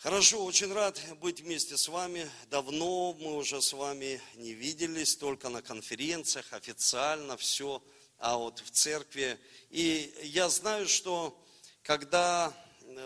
Хорошо, 0.00 0.44
очень 0.44 0.72
рад 0.72 1.02
быть 1.18 1.40
вместе 1.40 1.76
с 1.76 1.88
вами. 1.88 2.30
Давно 2.50 3.14
мы 3.14 3.34
уже 3.34 3.60
с 3.60 3.72
вами 3.72 4.20
не 4.36 4.52
виделись, 4.52 5.16
только 5.16 5.48
на 5.48 5.60
конференциях, 5.60 6.52
официально 6.52 7.36
все, 7.36 7.82
а 8.18 8.38
вот 8.38 8.60
в 8.60 8.70
церкви. 8.70 9.36
И 9.70 10.14
я 10.22 10.48
знаю, 10.50 10.86
что 10.86 11.36
когда 11.82 12.54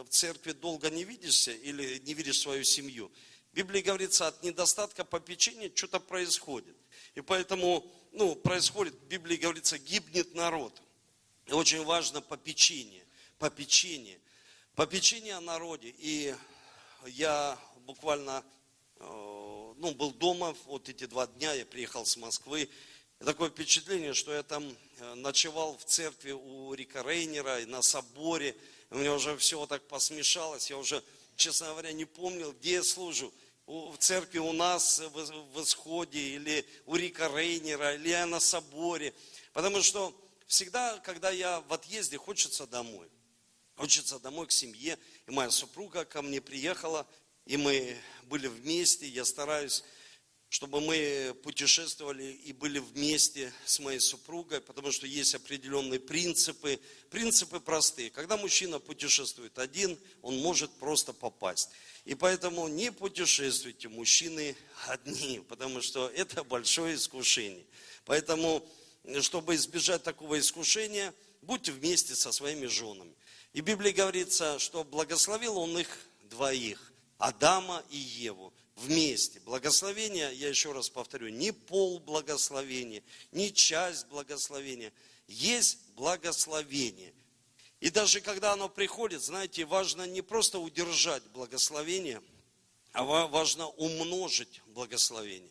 в 0.04 0.08
церкви 0.10 0.52
долго 0.52 0.90
не 0.90 1.04
видишься 1.04 1.52
или 1.52 1.98
не 2.00 2.12
видишь 2.12 2.40
свою 2.40 2.62
семью, 2.62 3.10
в 3.52 3.56
Библии 3.56 3.80
говорится, 3.80 4.26
от 4.26 4.42
недостатка 4.42 5.02
попечения 5.02 5.72
что-то 5.74 5.98
происходит. 5.98 6.76
И 7.14 7.22
поэтому, 7.22 7.90
ну, 8.12 8.34
происходит, 8.34 8.92
в 8.96 9.06
Библии 9.06 9.36
говорится, 9.36 9.78
гибнет 9.78 10.34
народ. 10.34 10.82
И 11.46 11.52
очень 11.52 11.84
важно 11.84 12.20
попечение, 12.20 13.06
попечение, 13.38 14.20
попечение 14.74 15.36
о 15.36 15.40
народе. 15.40 15.94
И 15.96 16.34
я 17.06 17.58
буквально 17.86 18.44
э, 18.96 19.04
ну, 19.76 19.94
был 19.94 20.12
дома 20.12 20.54
вот 20.66 20.88
эти 20.88 21.06
два 21.06 21.26
дня, 21.26 21.52
я 21.54 21.66
приехал 21.66 22.06
с 22.06 22.16
Москвы. 22.16 22.68
И 23.20 23.24
такое 23.24 23.50
впечатление, 23.50 24.14
что 24.14 24.32
я 24.32 24.42
там 24.42 24.64
э, 24.98 25.14
ночевал 25.14 25.76
в 25.76 25.84
церкви 25.84 26.32
у 26.32 26.72
Рика 26.74 27.02
Рейнера 27.02 27.60
и 27.60 27.66
на 27.66 27.82
соборе. 27.82 28.56
У 28.90 28.98
меня 28.98 29.14
уже 29.14 29.36
все 29.36 29.64
так 29.66 29.82
посмешалось, 29.88 30.70
я 30.70 30.76
уже, 30.76 31.02
честно 31.36 31.68
говоря, 31.68 31.92
не 31.92 32.04
помнил, 32.04 32.52
где 32.52 32.74
я 32.74 32.82
служу. 32.82 33.32
В 33.66 33.96
церкви 33.98 34.38
у 34.38 34.52
нас 34.52 34.98
в 34.98 35.62
исходе, 35.62 36.18
или 36.18 36.66
у 36.84 36.96
Рика 36.96 37.28
Рейнера, 37.28 37.94
или 37.94 38.08
я 38.08 38.26
на 38.26 38.40
соборе. 38.40 39.14
Потому 39.52 39.82
что 39.82 40.14
всегда, 40.46 40.98
когда 40.98 41.30
я 41.30 41.60
в 41.60 41.72
отъезде, 41.72 42.18
хочется 42.18 42.66
домой. 42.66 43.08
Хочется 43.82 44.20
домой 44.20 44.46
к 44.46 44.52
семье. 44.52 44.96
И 45.26 45.32
моя 45.32 45.50
супруга 45.50 46.04
ко 46.04 46.22
мне 46.22 46.40
приехала, 46.40 47.04
и 47.46 47.56
мы 47.56 47.98
были 48.28 48.46
вместе. 48.46 49.08
Я 49.08 49.24
стараюсь, 49.24 49.82
чтобы 50.50 50.80
мы 50.80 51.36
путешествовали 51.42 52.30
и 52.44 52.52
были 52.52 52.78
вместе 52.78 53.52
с 53.66 53.80
моей 53.80 53.98
супругой, 53.98 54.60
потому 54.60 54.92
что 54.92 55.08
есть 55.08 55.34
определенные 55.34 55.98
принципы. 55.98 56.78
Принципы 57.10 57.58
простые. 57.58 58.10
Когда 58.10 58.36
мужчина 58.36 58.78
путешествует 58.78 59.58
один, 59.58 59.98
он 60.22 60.36
может 60.38 60.70
просто 60.74 61.12
попасть. 61.12 61.70
И 62.04 62.14
поэтому 62.14 62.68
не 62.68 62.92
путешествуйте, 62.92 63.88
мужчины, 63.88 64.56
одни, 64.86 65.40
потому 65.48 65.82
что 65.82 66.08
это 66.08 66.44
большое 66.44 66.94
искушение. 66.94 67.66
Поэтому, 68.04 68.64
чтобы 69.22 69.56
избежать 69.56 70.04
такого 70.04 70.38
искушения, 70.38 71.12
будьте 71.40 71.72
вместе 71.72 72.14
со 72.14 72.30
своими 72.30 72.66
женами. 72.66 73.12
И 73.52 73.60
в 73.60 73.64
Библии 73.64 73.90
говорится, 73.90 74.58
что 74.58 74.82
благословил 74.84 75.58
он 75.58 75.78
их 75.78 75.88
двоих, 76.22 76.92
Адама 77.18 77.84
и 77.90 77.96
Еву, 77.96 78.52
вместе. 78.76 79.40
Благословение, 79.40 80.34
я 80.34 80.48
еще 80.48 80.72
раз 80.72 80.88
повторю, 80.88 81.28
не 81.28 81.52
пол 81.52 81.98
благословения, 82.00 83.02
не 83.30 83.52
часть 83.52 84.06
благословения. 84.08 84.92
Есть 85.28 85.78
благословение. 85.96 87.12
И 87.80 87.90
даже 87.90 88.20
когда 88.20 88.52
оно 88.52 88.68
приходит, 88.68 89.22
знаете, 89.22 89.64
важно 89.64 90.06
не 90.06 90.22
просто 90.22 90.58
удержать 90.58 91.22
благословение, 91.34 92.22
а 92.92 93.04
важно 93.04 93.68
умножить 93.68 94.62
благословение. 94.68 95.50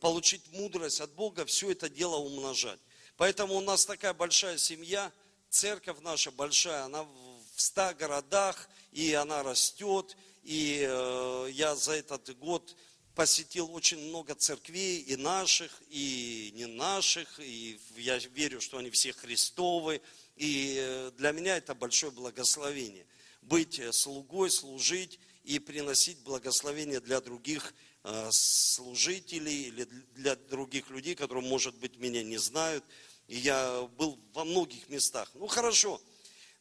Получить 0.00 0.42
мудрость 0.52 1.00
от 1.00 1.12
Бога, 1.12 1.44
все 1.46 1.70
это 1.70 1.88
дело 1.88 2.16
умножать. 2.16 2.78
Поэтому 3.16 3.54
у 3.54 3.60
нас 3.60 3.86
такая 3.86 4.14
большая 4.14 4.58
семья, 4.58 5.12
церковь 5.54 5.98
наша 6.00 6.32
большая, 6.32 6.82
она 6.82 7.04
в 7.04 7.60
ста 7.60 7.94
городах, 7.94 8.68
и 8.90 9.14
она 9.14 9.42
растет. 9.44 10.16
И 10.42 10.84
э, 10.86 11.48
я 11.52 11.76
за 11.76 11.92
этот 11.92 12.36
год 12.38 12.76
посетил 13.14 13.72
очень 13.72 13.98
много 14.08 14.34
церквей, 14.34 14.98
и 14.98 15.14
наших, 15.14 15.70
и 15.88 16.50
не 16.54 16.66
наших, 16.66 17.38
и 17.38 17.78
я 17.96 18.18
верю, 18.18 18.60
что 18.60 18.78
они 18.78 18.90
все 18.90 19.12
Христовы. 19.12 20.02
И 20.36 20.76
э, 20.76 21.12
для 21.16 21.30
меня 21.30 21.56
это 21.56 21.74
большое 21.74 22.10
благословение. 22.10 23.06
Быть 23.40 23.80
слугой, 23.94 24.50
служить 24.50 25.20
и 25.44 25.60
приносить 25.60 26.18
благословение 26.20 26.98
для 26.98 27.20
других 27.20 27.74
э, 28.02 28.28
служителей 28.32 29.68
или 29.68 29.84
для 30.16 30.34
других 30.34 30.90
людей, 30.90 31.14
которые, 31.14 31.46
может 31.46 31.76
быть, 31.76 31.96
меня 31.96 32.24
не 32.24 32.38
знают. 32.38 32.84
И 33.28 33.38
я 33.38 33.88
был 33.96 34.18
во 34.32 34.44
многих 34.44 34.88
местах. 34.88 35.30
Ну 35.34 35.46
хорошо, 35.46 36.00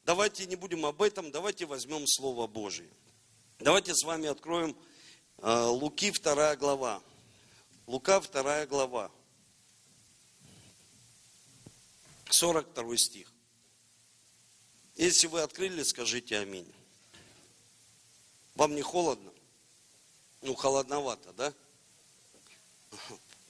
Давайте 0.06 0.46
не 0.46 0.57
будем 0.57 0.85
об 0.85 1.01
этом, 1.01 1.31
давайте 1.31 1.66
возьмем 1.66 2.06
Слово 2.07 2.46
Божие. 2.46 2.90
Давайте 3.59 3.96
с 3.96 4.03
вами 4.03 4.28
откроем 4.28 4.75
э, 5.38 5.63
Луки 5.66 6.12
2 6.12 6.57
глава. 6.57 7.01
Лука 7.88 8.19
2 8.19 8.66
глава. 8.66 9.09
42 12.29 12.97
стих. 12.97 13.31
Если 14.95 15.28
вы 15.28 15.41
открыли, 15.41 15.84
скажите 15.84 16.38
аминь. 16.40 16.69
Вам 18.56 18.75
не 18.75 18.81
холодно? 18.81 19.31
Ну, 20.41 20.53
холодновато, 20.53 21.31
да? 21.31 21.53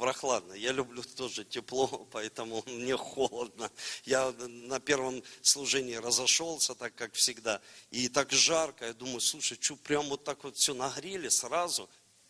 Прохладно. 0.03 0.51
Я 0.51 0.73
люблю 0.73 1.01
тоже 1.01 1.45
тепло, 1.45 1.87
поэтому 2.11 2.61
мне 2.65 2.97
холодно. 2.97 3.71
Я 4.03 4.33
на 4.33 4.81
первом 4.81 5.23
служении 5.41 5.95
разошелся, 5.95 6.75
так 6.75 6.93
как 6.93 7.13
всегда. 7.13 7.61
И 7.89 8.09
так 8.09 8.29
жарко. 8.33 8.85
Я 8.85 8.93
думаю, 8.93 9.21
слушай, 9.21 9.57
что 9.61 9.77
прям 9.77 10.09
вот 10.09 10.25
так 10.25 10.43
вот 10.43 10.57
все 10.57 10.73
нагрели 10.73 11.29
сразу. 11.29 11.89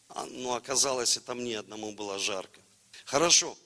А, 0.09 0.23
ну, 0.25 0.53
оказалось, 0.53 1.17
это 1.17 1.33
мне 1.33 1.57
одному 1.57 1.93
было 1.93 2.19
жарко. 2.19 2.61
Хорошо. 3.05 3.57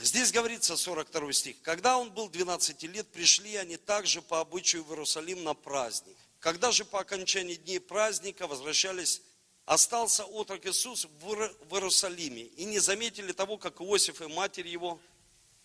Здесь 0.00 0.32
говорится 0.32 0.74
42 0.78 1.32
стих. 1.34 1.56
Когда 1.60 1.98
он 1.98 2.10
был 2.10 2.30
12 2.30 2.82
лет, 2.84 3.06
пришли 3.08 3.56
они 3.56 3.76
также 3.76 4.22
по 4.22 4.40
обычаю 4.40 4.84
в 4.84 4.90
Иерусалим 4.92 5.44
на 5.44 5.52
праздник. 5.52 6.16
Когда 6.40 6.72
же 6.72 6.86
по 6.86 7.00
окончании 7.00 7.56
дней 7.56 7.78
праздника 7.78 8.46
возвращались 8.46 9.20
остался 9.68 10.24
отрок 10.24 10.64
Иисус 10.64 11.06
в 11.20 11.74
Иерусалиме. 11.74 12.44
И 12.44 12.64
не 12.64 12.78
заметили 12.78 13.32
того, 13.32 13.58
как 13.58 13.82
Иосиф 13.82 14.22
и 14.22 14.26
матерь 14.26 14.66
его. 14.66 14.98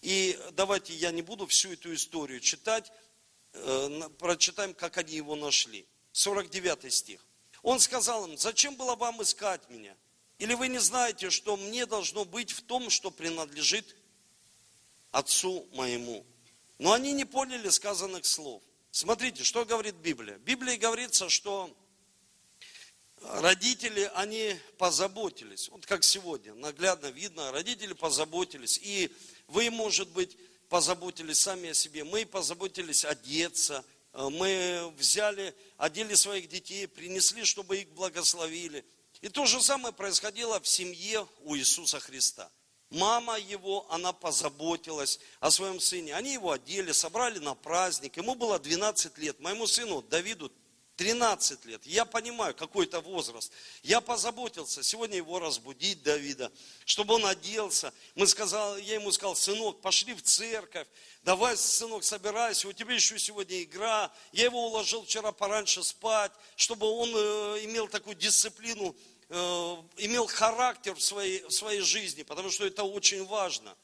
И 0.02 0.38
давайте 0.52 0.94
я 0.94 1.12
не 1.12 1.22
буду 1.22 1.48
всю 1.48 1.72
эту 1.72 1.94
историю 1.94 2.42
читать, 2.42 2.92
э, 3.54 4.10
прочитаем, 4.20 4.74
как 4.74 4.98
они 4.98 5.16
его 5.16 5.38
нашли. 5.38 5.88
49 6.12 6.94
стих. 6.94 7.26
Он 7.62 7.80
сказал 7.80 8.28
им, 8.28 8.38
зачем 8.38 8.76
было 8.76 8.96
вам 8.96 9.22
искать 9.22 9.70
меня? 9.70 9.96
Или 10.38 10.54
вы 10.54 10.68
не 10.68 10.80
знаете, 10.80 11.30
что 11.30 11.56
мне 11.56 11.86
должно 11.86 12.26
быть 12.26 12.52
в 12.52 12.62
том, 12.62 12.90
что 12.90 13.10
принадлежит 13.10 13.96
отцу 15.12 15.66
моему? 15.72 16.26
Но 16.78 16.92
они 16.92 17.14
не 17.14 17.24
поняли 17.24 17.70
сказанных 17.70 18.26
слов. 18.26 18.62
Смотрите, 18.92 19.46
что 19.46 19.64
говорит 19.64 19.96
Библия. 19.96 20.38
В 20.40 20.42
Библии 20.42 20.76
говорится, 20.76 21.30
что 21.30 21.74
родители, 23.30 24.12
они 24.16 24.56
позаботились. 24.78 25.70
Вот 25.70 25.86
как 25.86 26.04
сегодня, 26.04 26.54
наглядно 26.56 27.08
видно, 27.08 27.52
родители 27.52 27.94
позаботились. 27.94 28.80
И 28.82 29.12
вы, 29.48 29.70
может 29.70 30.10
быть, 30.10 30.38
позаботились 30.70 31.40
сами 31.40 31.70
о 31.70 31.74
себе. 31.74 32.04
Мы 32.04 32.26
позаботились 32.26 33.06
одеться. 33.06 33.84
Э, 34.14 34.30
мы 34.30 34.94
взяли, 34.98 35.56
одели 35.78 36.16
своих 36.16 36.50
детей, 36.50 36.88
принесли, 36.88 37.44
чтобы 37.46 37.78
их 37.78 37.90
благословили. 37.90 38.86
И 39.22 39.30
то 39.30 39.46
же 39.46 39.62
самое 39.62 39.94
происходило 39.94 40.60
в 40.60 40.68
семье 40.68 41.28
у 41.42 41.56
Иисуса 41.56 42.00
Христа. 42.00 42.52
Мама 42.90 43.40
его, 43.40 43.88
она 43.90 44.14
позаботилась 44.14 45.20
о 45.40 45.50
своем 45.50 45.80
сыне. 45.80 46.14
Они 46.16 46.34
его 46.34 46.52
одели, 46.52 46.92
собрали 46.92 47.40
на 47.40 47.56
праздник. 47.56 48.18
Ему 48.18 48.36
было 48.36 48.60
12 48.60 49.18
лет. 49.18 49.40
Моему 49.40 49.66
сыну 49.66 50.04
Давиду 50.04 50.52
13 50.96 51.66
лет. 51.66 51.86
Я 51.86 52.06
понимаю, 52.06 52.54
какой 52.54 52.86
то 52.86 53.02
возраст. 53.02 53.52
Я 53.82 54.00
позаботился 54.00 54.84
сегодня 54.84 55.18
его 55.18 55.40
разбудить, 55.40 56.04
Давида, 56.04 56.52
чтобы 56.86 57.16
он 57.16 57.26
оделся. 57.26 57.92
Мы 58.16 58.28
сказали, 58.28 58.82
я 58.82 58.96
ему 58.96 59.12
сказал, 59.12 59.36
сынок, 59.36 59.82
пошли 59.82 60.14
в 60.14 60.22
церковь. 60.22 60.88
Давай, 61.24 61.58
сынок, 61.58 62.04
собирайся, 62.04 62.68
у 62.68 62.74
тебя 62.74 62.94
еще 62.94 63.18
сегодня 63.18 63.64
игра. 63.64 64.12
Я 64.32 64.46
его 64.46 64.68
уложил 64.68 65.04
вчера 65.04 65.32
пораньше 65.32 65.84
спать, 65.84 66.32
чтобы 66.56 66.88
он 66.88 67.10
э, 67.10 67.64
имел 67.64 67.88
такую 67.88 68.16
дисциплину, 68.16 68.96
э, 69.30 69.36
имел 69.98 70.28
характер 70.28 70.94
в 70.94 71.02
своей, 71.02 71.44
в 71.44 71.52
своей 71.52 71.82
жизни, 71.82 72.22
потому 72.22 72.52
что 72.52 72.68
это 72.68 72.84
очень 72.84 73.26
важно. 73.26 73.76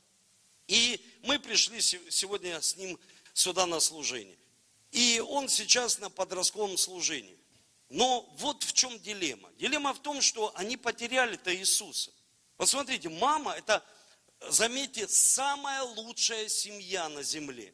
И 0.68 1.04
мы 1.24 1.40
пришли 1.40 1.82
сегодня 1.82 2.62
с 2.62 2.76
ним 2.76 3.00
сюда 3.34 3.66
на 3.66 3.80
служение. 3.80 4.38
И 4.92 5.20
он 5.20 5.50
сейчас 5.50 6.00
на 6.00 6.10
подростковом 6.10 6.78
служении. 6.78 7.38
Но 7.90 8.22
вот 8.38 8.64
в 8.64 8.74
чем 8.74 9.00
дилемма. 9.00 9.50
Дилемма 9.58 9.94
в 9.94 10.00
том, 10.00 10.22
что 10.22 10.52
они 10.56 10.78
потеряли-то 10.78 11.56
Иисуса. 11.56 12.12
Посмотрите, 12.58 13.10
мама 13.10 13.54
это, 13.54 13.84
заметьте, 14.50 15.08
самая 15.08 15.82
лучшая 15.84 16.48
семья 16.50 17.10
на 17.10 17.24
земле. 17.24 17.74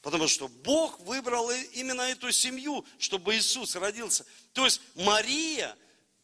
Потому 0.00 0.26
что 0.26 0.48
Бог 0.48 0.98
выбрал 1.00 1.50
именно 1.50 2.02
эту 2.02 2.32
семью, 2.32 2.84
чтобы 2.98 3.36
Иисус 3.36 3.76
родился. 3.76 4.26
То 4.52 4.64
есть 4.64 4.80
Мария, 4.96 5.76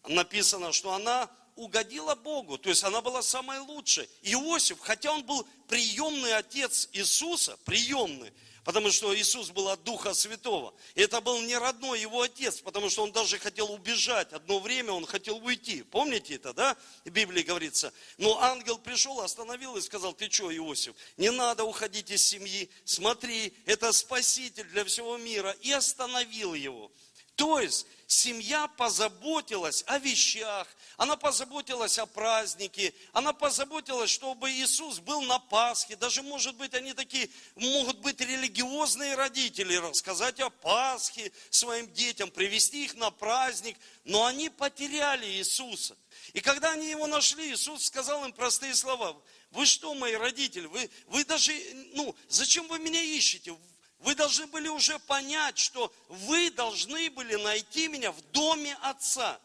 написано, 0.06 0.72
что 0.72 0.92
она 0.92 1.30
угодила 1.54 2.14
Богу, 2.14 2.56
то 2.56 2.68
есть 2.70 2.84
она 2.84 3.00
была 3.00 3.22
самой 3.22 3.58
лучшей. 3.58 4.08
Иосиф, 4.22 4.78
хотя 4.80 5.12
он 5.12 5.24
был 5.24 5.46
приемный 5.68 6.34
отец 6.34 6.88
Иисуса, 6.92 7.56
приемный, 7.64 8.32
потому 8.68 8.90
что 8.90 9.16
Иисус 9.16 9.48
был 9.48 9.70
от 9.70 9.82
Духа 9.82 10.12
Святого. 10.12 10.74
И 10.94 11.00
это 11.00 11.22
был 11.22 11.40
не 11.40 11.56
родной 11.56 12.02
его 12.02 12.20
отец, 12.20 12.60
потому 12.60 12.90
что 12.90 13.02
он 13.02 13.12
даже 13.12 13.38
хотел 13.38 13.72
убежать. 13.72 14.30
Одно 14.34 14.60
время 14.60 14.92
он 14.92 15.06
хотел 15.06 15.38
уйти. 15.38 15.82
Помните 15.84 16.34
это, 16.34 16.52
да? 16.52 16.76
В 17.06 17.08
Библии 17.08 17.40
говорится. 17.40 17.94
Но 18.18 18.38
ангел 18.42 18.76
пришел, 18.76 19.22
остановил 19.22 19.78
и 19.78 19.80
сказал, 19.80 20.12
ты 20.12 20.30
что, 20.30 20.54
Иосиф, 20.54 20.94
не 21.16 21.30
надо 21.30 21.64
уходить 21.64 22.10
из 22.10 22.26
семьи. 22.26 22.68
Смотри, 22.84 23.54
это 23.64 23.90
спаситель 23.90 24.66
для 24.66 24.84
всего 24.84 25.16
мира. 25.16 25.56
И 25.62 25.72
остановил 25.72 26.52
его. 26.52 26.92
То 27.36 27.60
есть 27.60 27.86
семья 28.06 28.68
позаботилась 28.68 29.82
о 29.86 29.98
вещах, 29.98 30.68
она 30.98 31.16
позаботилась 31.16 31.96
о 32.00 32.06
празднике, 32.06 32.92
она 33.12 33.32
позаботилась, 33.32 34.10
чтобы 34.10 34.50
Иисус 34.50 34.98
был 34.98 35.22
на 35.22 35.38
Пасхе. 35.38 35.94
Даже, 35.94 36.22
может 36.22 36.56
быть, 36.56 36.74
они 36.74 36.92
такие, 36.92 37.30
могут 37.54 37.98
быть 37.98 38.20
религиозные 38.20 39.14
родители, 39.14 39.76
рассказать 39.76 40.40
о 40.40 40.50
Пасхе 40.50 41.30
своим 41.50 41.88
детям, 41.92 42.32
привести 42.32 42.84
их 42.84 42.96
на 42.96 43.12
праздник. 43.12 43.78
Но 44.04 44.26
они 44.26 44.50
потеряли 44.50 45.24
Иисуса. 45.24 45.96
И 46.32 46.40
когда 46.40 46.72
они 46.72 46.90
его 46.90 47.06
нашли, 47.06 47.52
Иисус 47.52 47.84
сказал 47.84 48.24
им 48.24 48.32
простые 48.32 48.74
слова. 48.74 49.16
Вы 49.52 49.66
что, 49.66 49.94
мои 49.94 50.14
родители, 50.14 50.66
вы, 50.66 50.90
вы 51.06 51.24
даже, 51.24 51.52
ну, 51.94 52.12
зачем 52.28 52.66
вы 52.66 52.80
меня 52.80 53.00
ищете? 53.00 53.56
Вы 54.00 54.16
должны 54.16 54.48
были 54.48 54.66
уже 54.66 54.98
понять, 54.98 55.58
что 55.58 55.92
вы 56.08 56.50
должны 56.50 57.08
были 57.10 57.36
найти 57.36 57.86
меня 57.86 58.10
в 58.10 58.20
доме 58.32 58.76
Отца. 58.82 59.40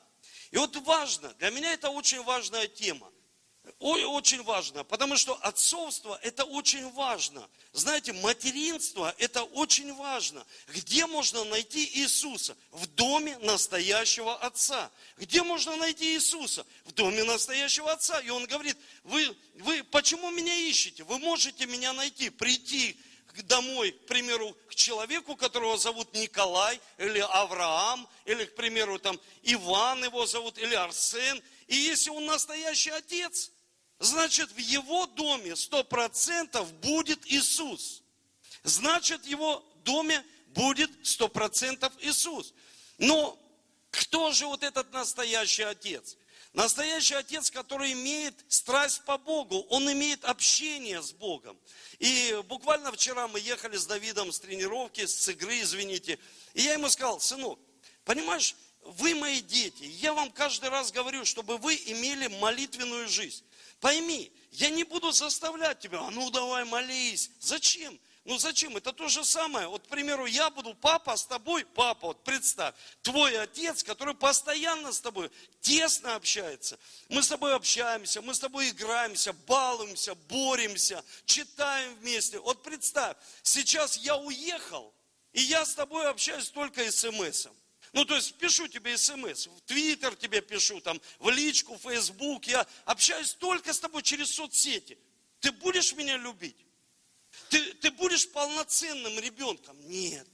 И 0.53 0.57
вот 0.57 0.75
важно, 0.85 1.33
для 1.39 1.49
меня 1.49 1.73
это 1.73 1.89
очень 1.89 2.21
важная 2.21 2.67
тема. 2.67 3.11
Очень 3.79 4.43
важно, 4.43 4.83
потому 4.83 5.17
что 5.17 5.33
отцовство 5.41 6.19
это 6.21 6.43
очень 6.43 6.91
важно. 6.91 7.49
Знаете, 7.71 8.13
материнство 8.13 9.15
это 9.17 9.41
очень 9.43 9.91
важно. 9.95 10.45
Где 10.67 11.07
можно 11.07 11.43
найти 11.45 11.83
Иисуса? 11.97 12.55
В 12.69 12.85
доме 12.85 13.35
настоящего 13.39 14.35
отца. 14.35 14.91
Где 15.17 15.41
можно 15.41 15.75
найти 15.77 16.13
Иисуса? 16.13 16.67
В 16.85 16.91
доме 16.91 17.23
настоящего 17.23 17.91
отца. 17.91 18.19
И 18.19 18.29
он 18.29 18.45
говорит, 18.45 18.77
вы, 19.05 19.35
вы 19.55 19.83
почему 19.83 20.29
меня 20.29 20.53
ищете? 20.53 21.03
Вы 21.05 21.17
можете 21.17 21.65
меня 21.65 21.93
найти, 21.93 22.29
прийти 22.29 22.95
домой, 23.41 23.91
к 23.91 24.05
примеру, 24.05 24.55
к 24.69 24.75
человеку, 24.75 25.35
которого 25.35 25.77
зовут 25.77 26.13
Николай, 26.13 26.79
или 26.97 27.19
Авраам, 27.19 28.07
или, 28.25 28.45
к 28.45 28.55
примеру, 28.55 28.99
там 28.99 29.19
Иван 29.41 30.03
его 30.03 30.25
зовут, 30.25 30.57
или 30.57 30.75
Арсен. 30.75 31.41
И 31.67 31.75
если 31.75 32.11
он 32.11 32.25
настоящий 32.25 32.91
отец, 32.91 33.51
значит, 33.99 34.51
в 34.51 34.57
его 34.57 35.07
доме 35.07 35.55
сто 35.55 35.83
процентов 35.83 36.71
будет 36.75 37.25
Иисус. 37.25 38.03
Значит, 38.63 39.23
в 39.23 39.27
его 39.27 39.65
доме 39.83 40.23
будет 40.47 40.91
сто 41.03 41.27
процентов 41.27 41.91
Иисус. 41.99 42.53
Но 42.97 43.39
кто 43.91 44.31
же 44.31 44.45
вот 44.45 44.63
этот 44.63 44.91
настоящий 44.93 45.63
отец? 45.63 46.17
Настоящий 46.53 47.15
отец, 47.15 47.49
который 47.49 47.93
имеет 47.93 48.35
страсть 48.47 49.03
по 49.05 49.17
Богу, 49.17 49.61
он 49.69 49.91
имеет 49.91 50.23
общение 50.23 51.01
с 51.01 51.11
Богом. 51.11 51.57
И 51.97 52.39
буквально 52.47 52.91
вчера 52.91 53.27
мы 53.27 53.39
ехали 53.39 53.75
с 53.75 53.87
Давидом 53.87 54.31
с 54.31 54.39
тренировки, 54.39 55.05
с 55.07 55.27
игры, 55.29 55.61
извините. 55.61 56.19
И 56.53 56.61
я 56.61 56.73
ему 56.73 56.89
сказал, 56.89 57.19
сынок, 57.19 57.59
понимаешь, 58.05 58.55
вы 58.83 59.15
мои 59.15 59.41
дети, 59.41 59.83
я 59.83 60.13
вам 60.13 60.31
каждый 60.31 60.69
раз 60.69 60.91
говорю, 60.91 61.25
чтобы 61.25 61.57
вы 61.57 61.75
имели 61.87 62.27
молитвенную 62.27 63.09
жизнь. 63.09 63.43
Пойми, 63.79 64.31
я 64.51 64.69
не 64.69 64.83
буду 64.83 65.11
заставлять 65.11 65.79
тебя, 65.79 66.01
а 66.01 66.11
ну 66.11 66.29
давай 66.29 66.65
молись. 66.65 67.31
Зачем? 67.39 67.99
Ну 68.25 68.37
зачем? 68.37 68.77
Это 68.77 68.93
то 68.93 69.09
же 69.09 69.25
самое. 69.25 69.67
Вот, 69.67 69.83
к 69.83 69.89
примеру, 69.89 70.25
я 70.25 70.49
буду 70.49 70.73
папа 70.75 71.17
с 71.17 71.25
тобой, 71.25 71.65
папа, 71.65 72.07
вот 72.07 72.23
представь, 72.23 72.73
твой 73.01 73.37
отец, 73.37 73.83
который 73.83 74.13
постоянно 74.13 74.93
с 74.93 75.01
тобой 75.01 75.29
тесно 75.59 76.15
общается. 76.15 76.79
Мы 77.09 77.21
с 77.21 77.27
тобой 77.27 77.53
общаемся, 77.53 78.21
мы 78.21 78.33
с 78.33 78.39
тобой 78.39 78.69
играемся, 78.69 79.33
балуемся, 79.45 80.15
боремся, 80.15 81.03
читаем 81.25 81.95
вместе. 81.95 82.39
Вот 82.39 82.63
представь, 82.63 83.17
сейчас 83.41 83.97
я 83.97 84.15
уехал, 84.15 84.93
и 85.33 85.41
я 85.41 85.65
с 85.65 85.75
тобой 85.75 86.07
общаюсь 86.07 86.49
только 86.49 86.89
смс-ом. 86.89 87.53
Ну, 87.91 88.05
то 88.05 88.15
есть 88.15 88.35
пишу 88.35 88.69
тебе 88.69 88.97
смс, 88.97 89.47
в 89.47 89.61
Твиттер 89.65 90.15
тебе 90.15 90.41
пишу, 90.41 90.79
там, 90.79 90.99
в 91.19 91.29
личку, 91.29 91.75
в 91.75 91.81
Фейсбук. 91.81 92.45
Я 92.45 92.65
общаюсь 92.85 93.33
только 93.33 93.73
с 93.73 93.79
тобой 93.79 94.01
через 94.01 94.31
соцсети. 94.31 94.97
Ты 95.41 95.51
будешь 95.51 95.93
меня 95.93 96.15
любить? 96.15 96.55
Ты, 97.53 97.73
ты 97.75 97.91
будешь 97.91 98.27
полноценным 98.31 99.19
ребенком? 99.19 99.79
Нет. 99.87 100.27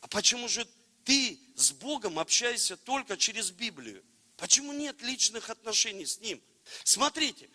А 0.00 0.08
почему 0.08 0.48
же 0.48 0.66
ты 1.04 1.38
с 1.56 1.72
Богом 1.72 2.18
общаешься 2.18 2.78
только 2.78 3.18
через 3.18 3.50
Библию? 3.50 4.02
Почему 4.38 4.72
нет 4.72 5.02
личных 5.02 5.50
отношений 5.50 6.06
с 6.06 6.18
Ним? 6.20 6.40
Смотрите, 6.84 7.50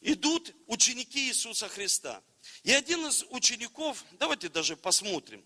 идут 0.00 0.52
ученики 0.66 1.28
Иисуса 1.28 1.68
Христа. 1.68 2.20
И 2.64 2.72
один 2.72 3.06
из 3.06 3.22
учеников, 3.30 4.04
давайте 4.18 4.48
даже 4.48 4.76
посмотрим. 4.76 5.44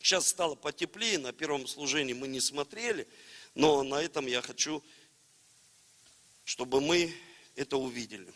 Сейчас 0.00 0.26
стало 0.26 0.56
потеплее, 0.56 1.16
на 1.16 1.32
первом 1.32 1.68
служении 1.68 2.12
мы 2.12 2.26
не 2.26 2.40
смотрели, 2.40 3.06
но 3.54 3.84
на 3.84 4.02
этом 4.02 4.26
я 4.26 4.42
хочу, 4.42 4.82
чтобы 6.42 6.80
мы 6.80 7.14
это 7.54 7.76
увидели. 7.76 8.34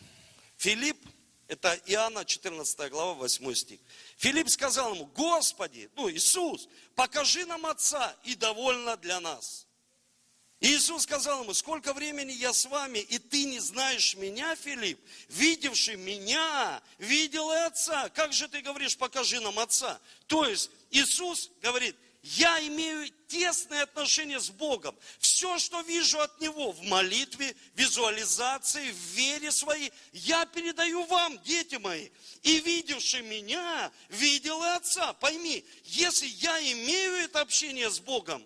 Филипп 0.55 0.97
это 1.47 1.79
Иоанна 1.85 2.25
14 2.25 2.89
глава, 2.89 3.13
8 3.13 3.53
стих. 3.53 3.79
Филипп 4.17 4.49
сказал 4.49 4.95
ему, 4.95 5.05
Господи, 5.05 5.89
ну 5.95 6.09
Иисус, 6.09 6.67
покажи 6.95 7.45
нам 7.45 7.65
Отца, 7.65 8.15
и 8.23 8.35
довольно 8.35 8.97
для 8.97 9.19
нас. 9.19 9.67
И 10.59 10.75
Иисус 10.75 11.03
сказал 11.03 11.43
ему, 11.43 11.53
сколько 11.53 11.93
времени 11.93 12.31
я 12.31 12.53
с 12.53 12.65
вами, 12.65 12.99
и 12.99 13.19
ты 13.19 13.43
не 13.45 13.59
знаешь 13.59 14.15
меня, 14.15 14.55
Филипп? 14.55 14.99
Видевший 15.29 15.97
меня, 15.97 16.81
видел 16.97 17.51
и 17.51 17.57
Отца. 17.57 18.09
Как 18.09 18.33
же 18.33 18.47
ты 18.47 18.61
говоришь, 18.61 18.97
покажи 18.97 19.39
нам 19.39 19.59
Отца? 19.59 19.99
То 20.27 20.45
есть 20.45 20.71
Иисус 20.89 21.51
говорит, 21.61 21.95
я 22.25 22.59
имею 22.67 23.07
тесные 23.27 23.83
отношения 23.83 24.39
с 24.39 24.49
Богом. 24.49 24.97
Все, 25.19 25.59
что 25.59 25.81
вижу 25.81 26.19
от 26.19 26.41
Него 26.41 26.71
в 26.71 26.81
молитве, 26.81 27.55
визуализации, 27.75 28.91
в 28.91 28.95
вере 29.15 29.51
своей, 29.51 29.93
я 30.11 30.43
передаю 30.47 31.03
вам, 31.05 31.39
дети 31.43 31.75
мои. 31.75 32.09
И 32.41 32.59
видевший 32.61 33.21
меня, 33.21 33.91
видел 34.09 34.63
и 34.63 34.69
Отца. 34.69 35.13
Пойми, 35.13 35.63
если 35.83 36.25
я 36.25 36.59
имею 36.71 37.13
это 37.17 37.41
общение 37.41 37.91
с 37.91 37.99
Богом, 37.99 38.43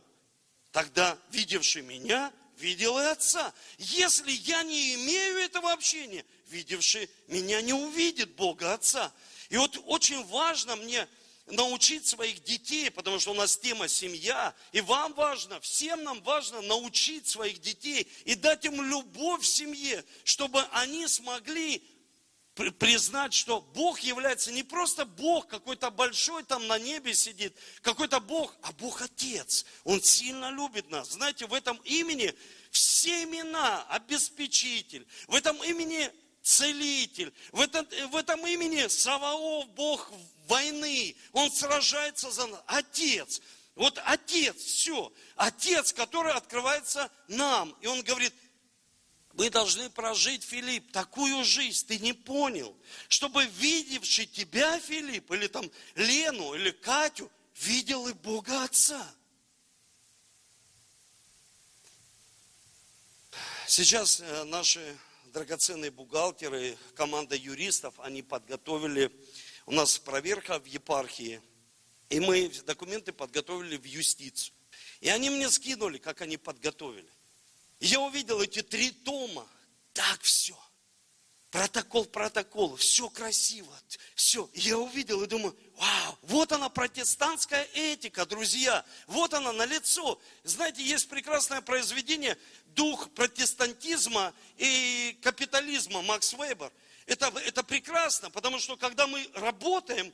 тогда 0.72 1.18
видевший 1.32 1.82
меня, 1.82 2.34
видел 2.58 3.00
и 3.00 3.04
Отца. 3.04 3.54
Если 3.78 4.32
я 4.32 4.62
не 4.64 4.96
имею 4.96 5.38
этого 5.38 5.72
общения, 5.72 6.26
видевший 6.48 7.10
меня 7.28 7.62
не 7.62 7.72
увидит 7.72 8.32
Бога 8.32 8.74
Отца. 8.74 9.14
И 9.48 9.56
вот 9.56 9.82
очень 9.86 10.22
важно 10.26 10.76
мне 10.76 11.08
научить 11.52 12.06
своих 12.08 12.44
детей, 12.44 12.90
потому 12.92 13.20
что 13.20 13.32
у 13.32 13.36
нас 13.36 13.58
тема 13.58 13.88
семья, 13.88 14.54
и 14.72 14.82
вам 14.82 15.14
важно, 15.14 15.60
всем 15.62 16.04
нам 16.04 16.22
важно 16.24 16.62
научить 16.62 17.28
своих 17.28 17.60
детей 17.60 18.08
и 18.26 18.36
дать 18.36 18.66
им 18.66 18.82
любовь 18.82 19.42
в 19.42 19.48
семье, 19.48 20.04
чтобы 20.24 20.62
они 20.72 21.08
смогли 21.08 21.84
признать, 22.78 23.34
что 23.34 23.62
Бог 23.62 24.02
является 24.02 24.52
не 24.52 24.64
просто 24.64 25.06
Бог 25.06 25.48
какой-то 25.48 25.92
большой 25.92 26.44
там 26.44 26.68
на 26.68 26.78
небе 26.78 27.14
сидит, 27.14 27.56
какой-то 27.82 28.20
Бог, 28.20 28.56
а 28.62 28.74
Бог 28.74 29.02
Отец. 29.02 29.66
Он 29.86 30.02
сильно 30.02 30.52
любит 30.52 30.90
нас. 30.90 31.12
Знаете, 31.12 31.48
в 31.48 31.54
этом 31.54 31.80
имени 31.86 32.34
все 32.72 33.24
имена, 33.24 33.84
обеспечитель, 33.90 35.08
в 35.28 35.36
этом 35.36 35.64
имени 35.64 36.12
целитель, 36.42 37.34
в 37.52 37.62
этом, 37.62 37.88
в 38.10 38.16
этом 38.16 38.46
имени 38.46 38.88
Саваоф, 38.88 39.68
Бог 39.70 40.12
войны, 40.50 41.16
он 41.32 41.52
сражается 41.52 42.32
за 42.32 42.48
нас. 42.48 42.62
Отец. 42.68 43.42
Вот 43.76 44.02
отец, 44.04 44.58
все. 44.58 45.14
Отец, 45.36 45.94
который 45.94 46.34
открывается 46.34 47.10
нам. 47.30 47.76
И 47.82 47.88
он 47.88 48.02
говорит, 48.02 48.34
мы 49.34 49.50
должны 49.50 49.90
прожить, 49.90 50.44
Филипп, 50.44 50.92
такую 50.92 51.46
жизнь, 51.46 51.88
ты 51.88 51.98
не 52.00 52.12
понял, 52.12 52.76
чтобы 53.08 53.46
видевший 53.46 54.26
тебя, 54.26 54.78
Филипп, 54.80 55.32
или 55.32 55.48
там 55.48 55.72
Лену, 55.96 56.56
или 56.56 56.72
Катю, 56.72 57.32
видел 57.56 58.08
и 58.08 58.14
Бога 58.14 58.64
Отца. 58.64 59.08
Сейчас 63.66 64.20
э, 64.20 64.44
наши 64.46 64.98
драгоценные 65.32 65.92
бухгалтеры, 65.92 66.78
команда 66.96 67.36
юристов, 67.36 67.94
они 68.00 68.22
подготовили 68.24 69.12
у 69.70 69.72
нас 69.72 70.00
проверка 70.00 70.60
в 70.60 70.66
епархии. 70.66 71.40
И 72.10 72.20
мы 72.20 72.50
документы 72.66 73.14
подготовили 73.14 73.78
в 73.78 73.84
юстицию. 73.84 74.56
И 75.00 75.10
они 75.10 75.30
мне 75.30 75.48
скинули, 75.48 76.00
как 76.00 76.22
они 76.22 76.38
подготовили. 76.38 77.10
Я 77.80 78.00
увидел 78.00 78.42
эти 78.42 78.64
три 78.64 78.90
тома. 78.90 79.48
Так 79.94 80.22
все. 80.22 80.58
Протокол, 81.52 82.06
протокол, 82.06 82.76
все 82.78 83.10
красиво, 83.10 83.72
все. 84.16 84.50
Я 84.54 84.78
увидел 84.78 85.22
и 85.24 85.28
думаю, 85.28 85.56
вау, 85.78 86.18
вот 86.24 86.52
она 86.52 86.70
протестантская 86.70 87.68
этика, 87.74 88.26
друзья, 88.28 88.86
вот 89.08 89.34
она 89.34 89.52
на 89.52 89.66
лицо. 89.66 90.20
Знаете, 90.44 90.84
есть 90.84 91.10
прекрасное 91.10 91.62
произведение 91.62 92.38
«Дух 92.68 93.10
протестантизма 93.12 94.34
и 94.58 95.18
капитализма» 95.24 96.04
Макс 96.04 96.34
Вебер. 96.34 96.72
Это, 97.10 97.34
это 97.44 97.64
прекрасно, 97.64 98.30
потому 98.30 98.60
что 98.60 98.78
когда 98.78 99.08
мы 99.08 99.28
работаем, 99.34 100.14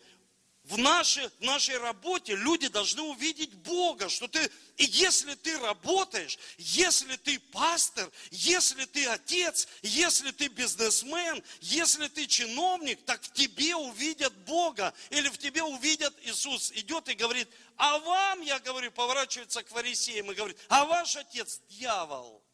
в 0.64 0.78
нашей, 0.78 1.28
в 1.28 1.42
нашей 1.42 1.78
работе 1.78 2.36
люди 2.36 2.70
должны 2.70 3.02
увидеть 3.02 3.54
Бога, 3.54 4.10
что 4.10 4.28
ты, 4.28 4.50
и 4.78 4.86
если 4.86 5.36
ты 5.36 5.60
работаешь, 5.60 6.40
если 6.58 7.18
ты 7.18 7.38
пастор, 7.52 8.10
если 8.32 8.86
ты 8.86 9.06
отец, 9.08 9.68
если 9.84 10.32
ты 10.32 10.48
бизнесмен, 10.48 11.44
если 11.60 12.08
ты 12.08 12.26
чиновник, 12.28 13.04
так 13.06 13.22
в 13.22 13.34
тебе 13.34 13.76
увидят 13.76 14.34
Бога, 14.46 14.94
или 15.10 15.28
в 15.28 15.38
тебе 15.38 15.64
увидят 15.64 16.16
Иисус. 16.24 16.72
Идет 16.72 17.10
и 17.10 17.14
говорит, 17.14 17.50
а 17.76 18.00
вам, 18.00 18.42
я 18.42 18.58
говорю, 18.60 18.90
поворачивается 18.92 19.62
к 19.64 19.68
фарисеям 19.68 20.32
и 20.32 20.36
говорит, 20.36 20.58
а 20.70 20.86
ваш 20.86 21.18
отец 21.18 21.62
дьявол. 21.70 22.45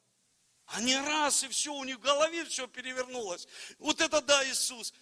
Не 0.79 0.97
раз, 0.97 1.43
и 1.43 1.47
все, 1.49 1.73
у 1.73 1.83
них 1.83 1.97
в 1.97 2.01
голове 2.01 2.45
все 2.45 2.67
перевернулось. 2.67 3.47
Вот 3.79 3.99
это 3.99 4.21
да, 4.21 4.47
Иисус. 4.49 4.93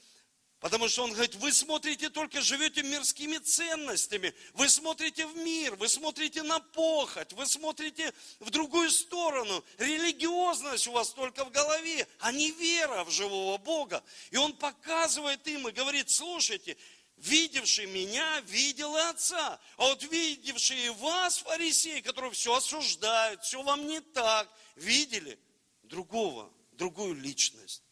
Потому 0.60 0.90
что 0.90 1.04
он 1.04 1.14
говорит, 1.14 1.36
вы 1.36 1.54
смотрите 1.54 2.10
только, 2.10 2.42
живете 2.42 2.84
мирскими 2.84 3.38
ценностями, 3.38 4.34
вы 4.54 4.68
смотрите 4.68 5.26
в 5.26 5.38
мир, 5.38 5.76
вы 5.76 5.88
смотрите 5.88 6.44
на 6.44 6.60
похоть, 6.60 7.32
вы 7.32 7.46
смотрите 7.46 8.14
в 8.42 8.50
другую 8.50 8.92
сторону. 8.92 9.64
Религиозность 9.78 10.88
у 10.88 10.92
вас 10.92 11.12
только 11.12 11.46
в 11.46 11.52
голове, 11.52 12.06
а 12.20 12.34
не 12.34 12.52
вера 12.52 13.06
в 13.06 13.10
живого 13.10 13.58
Бога. 13.58 14.04
И 14.32 14.38
он 14.38 14.52
показывает 14.52 15.48
им 15.48 15.66
и 15.70 15.72
говорит, 15.72 16.10
слушайте, 16.10 16.76
видевший 17.16 17.86
меня, 17.86 18.42
видел 18.42 18.98
и 18.98 19.02
Отца. 19.02 19.62
А 19.78 19.84
вот 19.84 20.04
видевшие 20.04 20.92
вас, 20.92 21.38
фарисеи, 21.38 22.02
которые 22.02 22.34
все 22.34 22.54
осуждают, 22.54 23.44
все 23.44 23.64
вам 23.64 23.88
не 23.88 24.02
так, 24.02 24.50
видели 24.76 25.40
другого, 25.89 26.51
другую 26.74 27.15
личность. 27.15 27.84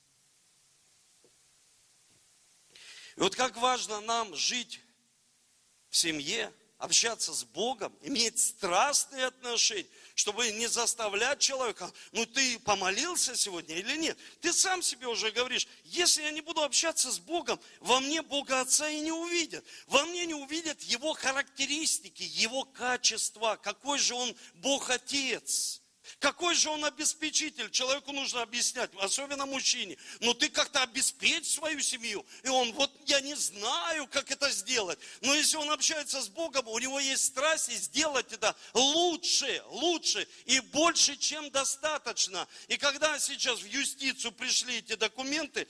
И 3.16 3.20
вот 3.20 3.36
как 3.36 3.58
важно 3.58 4.00
нам 4.02 4.36
жить 4.36 4.80
в 5.90 5.98
семье, 5.98 6.54
общаться 6.78 7.34
с 7.34 7.44
Богом, 7.44 7.92
иметь 8.02 8.40
страстные 8.40 9.26
отношения, 9.26 9.90
чтобы 10.14 10.52
не 10.52 10.68
заставлять 10.68 11.40
человека, 11.40 11.92
ну 12.12 12.26
ты 12.28 12.60
помолился 12.60 13.36
сегодня 13.36 13.76
или 13.76 13.98
нет. 13.98 14.18
Ты 14.42 14.54
сам 14.54 14.84
себе 14.84 15.08
уже 15.08 15.32
говоришь, 15.32 15.68
если 15.86 16.22
я 16.22 16.32
не 16.32 16.42
буду 16.42 16.62
общаться 16.62 17.12
с 17.12 17.18
Богом, 17.18 17.60
во 17.80 18.00
мне 18.00 18.22
Бога 18.22 18.62
Отца 18.62 18.88
и 18.90 19.00
не 19.00 19.12
увидят. 19.12 19.66
Во 19.88 20.06
мне 20.06 20.26
не 20.28 20.36
увидят 20.36 20.82
Его 20.84 21.14
характеристики, 21.14 22.24
Его 22.24 22.64
качества, 22.64 23.60
какой 23.62 23.98
же 23.98 24.14
Он 24.14 24.36
Бог 24.56 24.92
Отец. 24.92 25.82
Какой 26.20 26.56
же 26.56 26.70
он 26.70 26.84
обеспечитель? 26.86 27.70
Человеку 27.70 28.12
нужно 28.12 28.42
объяснять, 28.42 28.90
особенно 29.00 29.46
мужчине. 29.46 29.98
Но 30.20 30.34
ты 30.34 30.50
как-то 30.50 30.82
обеспечь 30.84 31.48
свою 31.48 31.80
семью. 31.82 32.26
И 32.44 32.48
он, 32.48 32.72
вот 32.74 32.92
я 33.06 33.20
не 33.22 33.36
знаю, 33.36 34.08
как 34.08 34.32
это 34.32 34.50
сделать. 34.50 34.98
Но 35.22 35.34
если 35.34 35.58
он 35.58 35.70
общается 35.70 36.22
с 36.22 36.30
Богом, 36.30 36.68
у 36.68 36.80
него 36.80 37.00
есть 37.00 37.26
страсть 37.26 37.70
и 37.70 37.76
сделать 37.76 38.32
это 38.32 38.56
лучше, 38.74 39.64
лучше 39.68 40.28
и 40.46 40.60
больше, 40.60 41.18
чем 41.18 41.52
достаточно. 41.52 42.48
И 42.68 42.78
когда 42.78 43.20
сейчас 43.20 43.60
в 43.60 43.66
юстицию 43.66 44.32
пришли 44.32 44.78
эти 44.78 44.96
документы, 44.96 45.68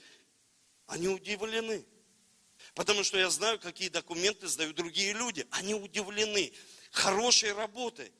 они 0.86 1.08
удивлены. 1.08 1.84
Потому 2.74 3.04
что 3.04 3.18
я 3.18 3.28
знаю, 3.28 3.58
какие 3.58 3.88
документы 3.88 4.46
сдают 4.46 4.76
другие 4.76 5.12
люди. 5.12 5.46
Они 5.50 5.74
удивлены 5.74 6.52
хорошей 6.90 7.52
работой 7.52 8.12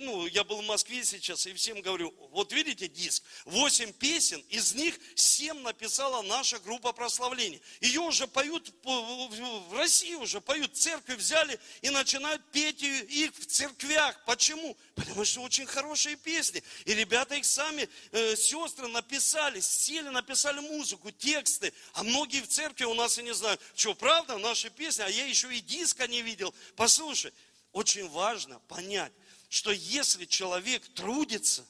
ну, 0.00 0.26
я 0.26 0.44
был 0.44 0.62
в 0.62 0.66
Москве 0.66 1.04
сейчас 1.04 1.46
и 1.46 1.52
всем 1.54 1.80
говорю, 1.80 2.14
вот 2.32 2.52
видите 2.52 2.88
диск, 2.88 3.22
8 3.44 3.92
песен, 3.92 4.40
из 4.48 4.74
них 4.74 4.98
7 5.14 5.60
написала 5.60 6.22
наша 6.22 6.58
группа 6.58 6.92
прославления. 6.92 7.60
Ее 7.80 8.00
уже 8.00 8.26
поют, 8.26 8.72
в 8.84 9.74
России 9.76 10.14
уже 10.14 10.40
поют, 10.40 10.76
церкви 10.76 11.14
взяли 11.14 11.58
и 11.82 11.90
начинают 11.90 12.42
петь 12.50 12.82
их 12.82 13.34
в 13.34 13.46
церквях. 13.46 14.24
Почему? 14.24 14.76
Потому 14.94 15.24
что 15.24 15.42
очень 15.42 15.66
хорошие 15.66 16.16
песни. 16.16 16.62
И 16.84 16.94
ребята 16.94 17.34
их 17.34 17.44
сами, 17.44 17.88
э, 18.12 18.36
сестры 18.36 18.88
написали, 18.88 19.60
сели, 19.60 20.08
написали 20.08 20.60
музыку, 20.60 21.10
тексты. 21.10 21.72
А 21.92 22.02
многие 22.02 22.42
в 22.42 22.48
церкви 22.48 22.84
у 22.84 22.94
нас 22.94 23.18
и 23.18 23.22
не 23.22 23.34
знают, 23.34 23.60
что 23.74 23.94
правда, 23.94 24.38
наши 24.38 24.70
песни, 24.70 25.02
а 25.02 25.08
я 25.08 25.26
еще 25.26 25.54
и 25.54 25.60
диска 25.60 26.06
не 26.06 26.22
видел. 26.22 26.54
Послушай, 26.76 27.32
очень 27.72 28.08
важно 28.08 28.58
понять, 28.68 29.12
что 29.48 29.70
если 29.70 30.24
человек 30.24 30.86
трудится, 30.94 31.64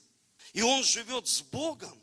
и 0.52 0.62
он 0.62 0.82
живет 0.84 1.28
с 1.28 1.42
Богом, 1.42 1.98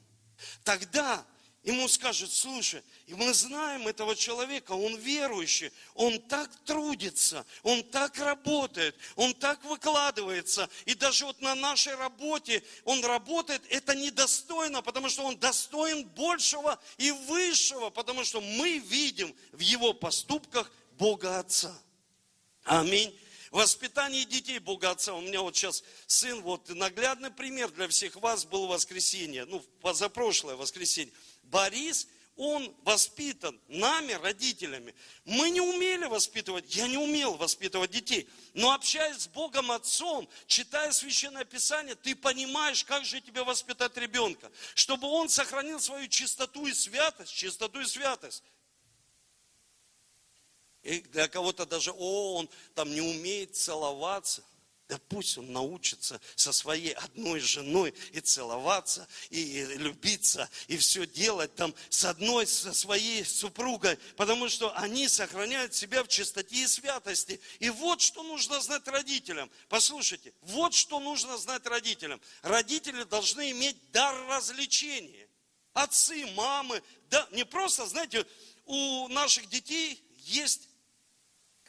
тогда 0.63 1.25
ему 1.63 1.87
скажут, 1.87 2.31
слушай, 2.31 2.83
и 3.07 3.13
мы 3.15 3.33
знаем 3.33 3.87
этого 3.87 4.15
человека, 4.15 4.73
он 4.73 4.97
верующий, 4.97 5.71
он 5.95 6.19
так 6.19 6.51
трудится, 6.65 7.45
он 7.63 7.83
так 7.83 8.17
работает, 8.17 8.95
он 9.15 9.33
так 9.33 9.63
выкладывается, 9.63 10.69
и 10.85 10.93
даже 10.93 11.25
вот 11.25 11.41
на 11.41 11.55
нашей 11.55 11.95
работе 11.95 12.63
он 12.83 13.03
работает, 13.03 13.61
это 13.69 13.95
недостойно, 13.95 14.81
потому 14.81 15.09
что 15.09 15.23
он 15.23 15.37
достоин 15.37 16.05
большего 16.09 16.79
и 16.97 17.11
высшего, 17.11 17.89
потому 17.89 18.25
что 18.25 18.41
мы 18.41 18.79
видим 18.79 19.33
в 19.53 19.59
его 19.59 19.93
поступках 19.93 20.69
Бога 20.97 21.39
Отца. 21.39 21.73
Аминь. 22.65 23.17
Воспитание 23.53 24.25
детей 24.25 24.57
Бога 24.57 24.89
Отца. 24.89 25.13
У 25.13 25.21
меня 25.21 25.43
вот 25.43 25.55
сейчас 25.55 25.83
сын, 26.07 26.41
вот 26.41 26.69
наглядный 26.69 27.29
пример 27.29 27.69
для 27.69 27.87
всех 27.87 28.15
вас 28.15 28.45
был 28.45 28.65
воскресенье, 28.65 29.45
ну, 29.45 29.59
позапрошлое 29.79 30.55
воскресенье. 30.55 31.13
Борис, 31.43 32.07
он 32.35 32.75
воспитан 32.81 33.61
нами, 33.67 34.13
родителями. 34.13 34.95
Мы 35.25 35.51
не 35.51 35.61
умели 35.61 36.05
воспитывать, 36.05 36.75
я 36.75 36.87
не 36.87 36.97
умел 36.97 37.35
воспитывать 37.35 37.91
детей. 37.91 38.27
Но 38.55 38.71
общаясь 38.71 39.21
с 39.21 39.27
Богом 39.27 39.71
Отцом, 39.71 40.27
читая 40.47 40.91
Священное 40.91 41.45
Писание, 41.45 41.93
ты 41.93 42.15
понимаешь, 42.15 42.83
как 42.83 43.05
же 43.05 43.21
тебе 43.21 43.43
воспитать 43.43 43.95
ребенка. 43.97 44.51
Чтобы 44.73 45.07
он 45.07 45.29
сохранил 45.29 45.79
свою 45.79 46.07
чистоту 46.07 46.65
и 46.65 46.73
святость, 46.73 47.31
чистоту 47.31 47.81
и 47.81 47.85
святость. 47.85 48.41
И 50.83 50.99
для 50.99 51.27
кого-то 51.27 51.65
даже, 51.65 51.91
о, 51.91 52.35
он 52.35 52.49
там 52.75 52.93
не 52.93 53.01
умеет 53.01 53.55
целоваться. 53.55 54.43
Да 54.89 54.99
пусть 55.07 55.37
он 55.37 55.51
научится 55.53 56.19
со 56.35 56.51
своей 56.51 56.91
одной 56.91 57.39
женой 57.39 57.93
и 58.11 58.19
целоваться, 58.19 59.07
и 59.29 59.63
любиться, 59.77 60.49
и 60.67 60.75
все 60.75 61.07
делать 61.07 61.55
там 61.55 61.73
с 61.89 62.03
одной, 62.03 62.45
со 62.45 62.73
своей 62.73 63.23
супругой, 63.23 63.97
потому 64.17 64.49
что 64.49 64.75
они 64.77 65.07
сохраняют 65.07 65.73
себя 65.73 66.03
в 66.03 66.09
чистоте 66.09 66.57
и 66.57 66.67
святости. 66.67 67.39
И 67.59 67.69
вот 67.69 68.01
что 68.01 68.23
нужно 68.23 68.59
знать 68.59 68.85
родителям. 68.89 69.49
Послушайте, 69.69 70.33
вот 70.41 70.73
что 70.73 70.99
нужно 70.99 71.37
знать 71.37 71.65
родителям. 71.65 72.19
Родители 72.41 73.03
должны 73.03 73.51
иметь 73.51 73.77
дар 73.91 74.15
развлечения. 74.27 75.29
Отцы, 75.71 76.25
мамы, 76.35 76.83
да, 77.09 77.25
не 77.31 77.45
просто, 77.45 77.85
знаете, 77.85 78.27
у 78.65 79.07
наших 79.07 79.47
детей 79.49 80.03
есть 80.17 80.67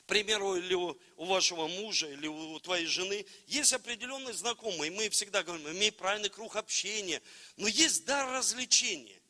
примеру, 0.06 0.56
или 0.56 0.74
у, 0.74 0.96
вашего 1.16 1.66
мужа, 1.66 2.08
или 2.08 2.26
у 2.26 2.58
твоей 2.60 2.86
жены, 2.86 3.24
есть 3.46 3.72
определенные 3.72 4.34
знакомые. 4.34 4.90
Мы 4.90 5.08
всегда 5.10 5.42
говорим, 5.42 5.68
имей 5.70 5.92
правильный 5.92 6.30
круг 6.30 6.56
общения. 6.56 7.22
Но 7.56 7.68
есть 7.68 8.04
дар 8.04 8.30
развлечения. 8.30 9.20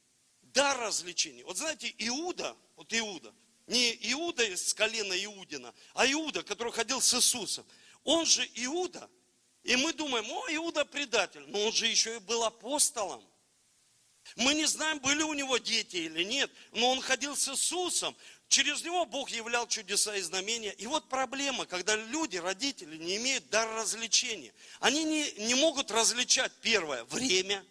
Дар 0.42 0.78
развлечения. 0.78 1.44
Вот 1.44 1.56
знаете, 1.56 1.92
Иуда, 1.98 2.56
вот 2.76 2.92
Иуда, 2.92 3.34
не 3.66 3.98
Иуда 4.12 4.44
из 4.44 4.74
колена 4.74 5.14
Иудина, 5.24 5.74
а 5.94 6.06
Иуда, 6.10 6.42
который 6.42 6.72
ходил 6.72 7.00
с 7.00 7.14
Иисусом. 7.14 7.66
Он 8.04 8.26
же 8.26 8.48
Иуда. 8.54 9.08
И 9.62 9.76
мы 9.76 9.92
думаем, 9.94 10.30
о, 10.30 10.46
Иуда 10.54 10.84
предатель. 10.84 11.44
Но 11.48 11.66
он 11.66 11.72
же 11.72 11.86
еще 11.86 12.16
и 12.16 12.18
был 12.20 12.44
апостолом. 12.44 13.24
Мы 14.36 14.54
не 14.54 14.64
знаем, 14.64 14.98
были 15.00 15.22
у 15.22 15.32
него 15.34 15.58
дети 15.58 15.96
или 15.96 16.24
нет, 16.24 16.50
но 16.72 16.90
он 16.90 17.00
ходил 17.00 17.36
с 17.36 17.48
Иисусом. 17.48 18.16
Через 18.48 18.84
него 18.84 19.04
Бог 19.04 19.30
являл 19.30 19.66
чудеса 19.66 20.14
и 20.16 20.20
знамения. 20.20 20.72
И 20.72 20.86
вот 20.86 21.08
проблема, 21.08 21.66
когда 21.66 21.96
люди, 21.96 22.36
родители 22.36 22.96
не 22.96 23.16
имеют 23.16 23.48
дар 23.50 23.68
развлечения. 23.74 24.52
Они 24.80 25.04
не, 25.04 25.32
не 25.46 25.54
могут 25.54 25.90
различать, 25.90 26.52
первое, 26.60 27.04
время. 27.04 27.64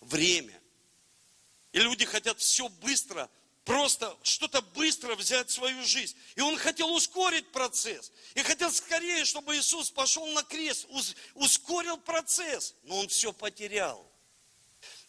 Время. 0.00 0.58
И 1.72 1.80
люди 1.80 2.04
хотят 2.04 2.38
все 2.38 2.68
быстро 2.68 3.28
просто 3.64 4.16
что-то 4.22 4.60
быстро 4.60 5.14
взять 5.16 5.48
в 5.48 5.52
свою 5.52 5.82
жизнь. 5.84 6.16
И 6.36 6.40
он 6.40 6.56
хотел 6.56 6.92
ускорить 6.92 7.50
процесс. 7.52 8.12
И 8.34 8.42
хотел 8.42 8.70
скорее, 8.70 9.24
чтобы 9.24 9.56
Иисус 9.56 9.90
пошел 9.90 10.26
на 10.28 10.42
крест, 10.42 10.86
ускорил 11.34 11.96
процесс. 11.98 12.74
Но 12.84 12.98
он 12.98 13.08
все 13.08 13.32
потерял. 13.32 14.10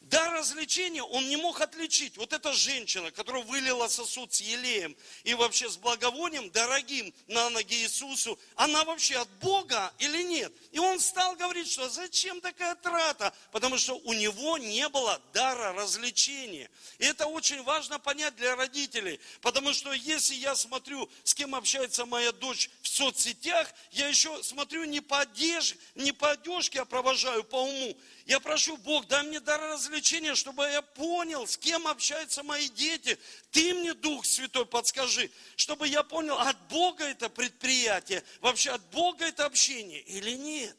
Дар 0.06 0.34
развлечения 0.34 1.02
он 1.02 1.28
не 1.30 1.36
мог 1.36 1.62
отличить. 1.62 2.16
Вот 2.18 2.32
эта 2.32 2.54
женщина, 2.54 3.10
которая 3.10 3.44
вылила 3.44 3.88
сосуд 3.88 4.32
с 4.32 4.40
елеем 4.40 4.96
и 5.24 5.34
вообще 5.34 5.68
с 5.68 5.78
благовонием, 5.78 6.52
дорогим 6.52 7.12
на 7.26 7.50
ноги 7.50 7.76
Иисусу, 7.78 8.38
она 8.56 8.84
вообще 8.84 9.18
от 9.18 9.30
Бога 9.40 9.92
или 9.98 10.22
нет? 10.22 10.54
И 10.72 10.78
он 10.78 11.00
стал 11.00 11.36
говорить, 11.36 11.72
что 11.72 11.90
зачем 11.90 12.40
такая 12.40 12.76
трата? 12.76 13.34
Потому 13.52 13.80
что 13.80 13.98
у 13.98 14.14
него 14.14 14.60
не 14.60 14.88
было 14.90 15.20
дара 15.34 15.74
развлечения. 15.74 16.70
И 17.00 17.06
это 17.06 17.26
очень 17.26 17.64
важно 17.64 17.98
понять 17.98 18.36
для 18.36 18.56
родителей. 18.56 19.20
Потому 19.42 19.74
что 19.74 19.92
если 19.92 20.36
я 20.36 20.54
смотрю, 20.54 21.10
с 21.24 21.34
кем 21.34 21.56
общается 21.56 22.06
моя 22.06 22.32
дочь 22.32 22.70
в 22.84 22.88
соцсетях, 22.90 23.74
я 23.92 24.08
еще 24.08 24.44
смотрю 24.44 24.84
не 24.84 25.02
по 25.02 25.22
одежде, 25.22 25.80
не 25.96 26.12
по 26.12 26.30
одежке, 26.30 26.82
а 26.82 26.86
провожаю 26.86 27.44
по 27.44 27.56
уму. 27.56 27.98
Я 28.26 28.40
прошу, 28.40 28.76
Бог, 28.78 29.06
дай 29.08 29.24
мне 29.24 29.40
дар 29.40 29.62
развлечения, 29.62 30.34
чтобы 30.34 30.64
я 30.64 30.82
понял, 30.82 31.46
с 31.48 31.58
кем 31.58 31.88
общаются 31.88 32.42
мои 32.42 32.68
дети. 32.70 33.20
Ты 33.52 33.74
мне, 33.76 33.94
Дух 33.94 34.26
Святой, 34.26 34.66
подскажи, 34.66 35.30
чтобы 35.56 35.88
я 35.88 36.02
понял, 36.02 36.36
от 36.40 36.60
Бога 36.68 37.04
это 37.04 37.30
предприятие, 37.30 38.24
вообще 38.42 38.72
от 38.72 38.82
Бога 38.90 39.26
это 39.26 39.46
общение 39.46 40.02
или 40.02 40.32
нет. 40.32 40.76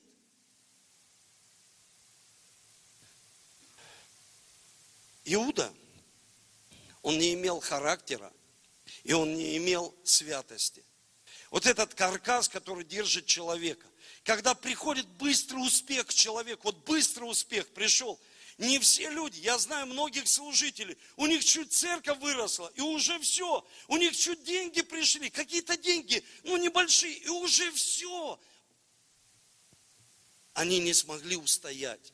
Иуда, 5.25 5.73
он 7.03 7.19
не 7.19 7.35
имел 7.35 7.61
характера, 7.61 8.33
и 9.05 9.13
он 9.13 9.35
не 9.35 9.57
имел 9.57 9.95
святости. 10.05 10.86
Вот 11.51 11.67
этот 11.67 11.95
каркас, 11.95 12.49
который 12.49 12.85
держит 12.85 13.27
человека. 13.27 13.87
Когда 14.25 14.55
приходит 14.55 15.07
быстрый 15.07 15.59
успех 15.59 16.07
к 16.07 16.15
человеку, 16.15 16.63
вот 16.65 16.85
быстрый 16.85 17.25
успех 17.25 17.69
пришел, 17.69 18.19
не 18.59 18.79
все 18.79 19.11
люди, 19.11 19.39
я 19.41 19.59
знаю 19.59 19.87
многих 19.87 20.27
служителей, 20.27 20.97
у 21.17 21.27
них 21.27 21.45
чуть 21.45 21.73
церковь 21.73 22.19
выросла, 22.19 22.73
и 22.75 22.81
уже 22.81 23.19
все, 23.21 23.65
у 23.87 23.97
них 23.97 24.17
чуть 24.17 24.45
деньги 24.45 24.81
пришли, 24.81 25.29
какие-то 25.29 25.77
деньги, 25.77 26.25
ну 26.43 26.57
небольшие, 26.57 27.13
и 27.13 27.29
уже 27.29 27.71
все. 27.73 28.41
Они 30.55 30.79
не 30.79 30.95
смогли 30.95 31.37
устоять. 31.37 32.13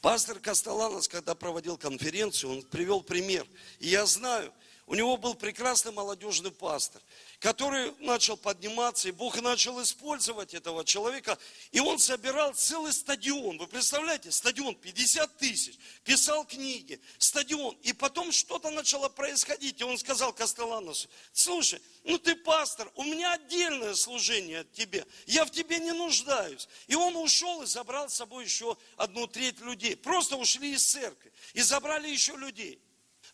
Пастор 0.00 0.38
Костоланос, 0.38 1.08
когда 1.08 1.34
проводил 1.34 1.76
конференцию, 1.76 2.52
он 2.52 2.62
привел 2.62 3.02
пример. 3.02 3.46
И 3.80 3.88
я 3.88 4.06
знаю, 4.06 4.52
у 4.88 4.94
него 4.94 5.16
был 5.16 5.34
прекрасный 5.34 5.92
молодежный 5.92 6.50
пастор 6.50 7.00
который 7.38 7.94
начал 8.00 8.36
подниматься, 8.36 9.08
и 9.08 9.12
Бог 9.12 9.40
начал 9.40 9.80
использовать 9.82 10.54
этого 10.54 10.84
человека, 10.84 11.38
и 11.70 11.78
он 11.78 11.98
собирал 11.98 12.52
целый 12.54 12.92
стадион. 12.92 13.58
Вы 13.58 13.66
представляете, 13.68 14.32
стадион 14.32 14.74
50 14.74 15.36
тысяч, 15.36 15.78
писал 16.02 16.44
книги, 16.44 17.00
стадион. 17.18 17.76
И 17.82 17.92
потом 17.92 18.32
что-то 18.32 18.70
начало 18.70 19.08
происходить, 19.08 19.80
и 19.80 19.84
он 19.84 19.98
сказал 19.98 20.32
Кастеланосу, 20.32 21.08
слушай, 21.32 21.80
ну 22.02 22.18
ты 22.18 22.34
пастор, 22.34 22.90
у 22.96 23.04
меня 23.04 23.34
отдельное 23.34 23.94
служение 23.94 24.60
от 24.60 24.72
тебя, 24.72 25.04
я 25.26 25.44
в 25.44 25.50
тебе 25.50 25.78
не 25.78 25.92
нуждаюсь. 25.92 26.68
И 26.88 26.96
он 26.96 27.16
ушел 27.16 27.62
и 27.62 27.66
забрал 27.66 28.08
с 28.08 28.14
собой 28.14 28.44
еще 28.44 28.76
одну 28.96 29.28
треть 29.28 29.60
людей. 29.60 29.96
Просто 29.96 30.36
ушли 30.36 30.72
из 30.72 30.84
церкви 30.84 31.32
и 31.54 31.60
забрали 31.60 32.08
еще 32.08 32.34
людей. 32.36 32.80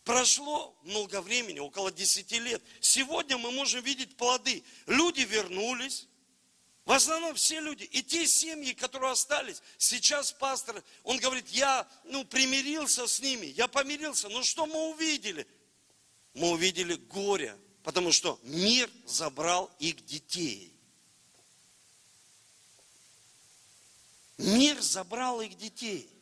Прошло 0.04 0.76
много 0.82 1.23
времени, 1.23 1.58
около 1.58 1.90
10 1.90 2.30
лет. 2.32 2.62
Сегодня 2.80 3.38
мы 3.38 3.50
можем 3.50 3.82
видеть 3.82 4.16
плоды. 4.16 4.62
Люди 4.87 5.23
вернулись. 5.23 6.06
В 6.84 6.92
основном 6.92 7.34
все 7.34 7.61
люди. 7.61 7.84
И 7.84 8.02
те 8.02 8.26
семьи, 8.26 8.75
которые 8.75 9.12
остались. 9.12 9.62
Сейчас 9.78 10.31
пастор, 10.31 10.83
он 11.05 11.18
говорит, 11.18 11.48
я 11.48 11.88
ну, 12.05 12.22
примирился 12.26 13.07
с 13.07 13.20
ними, 13.20 13.46
я 13.46 13.66
помирился. 13.66 14.28
Но 14.28 14.42
что 14.42 14.66
мы 14.66 14.90
увидели? 14.90 15.46
Мы 16.35 16.50
увидели 16.50 16.96
горе, 16.96 17.57
потому 17.83 18.12
что 18.12 18.38
мир 18.42 18.90
забрал 19.07 19.70
их 19.78 20.05
детей. 20.05 20.70
Мир 24.37 24.78
забрал 24.83 25.40
их 25.40 25.57
детей. 25.57 26.13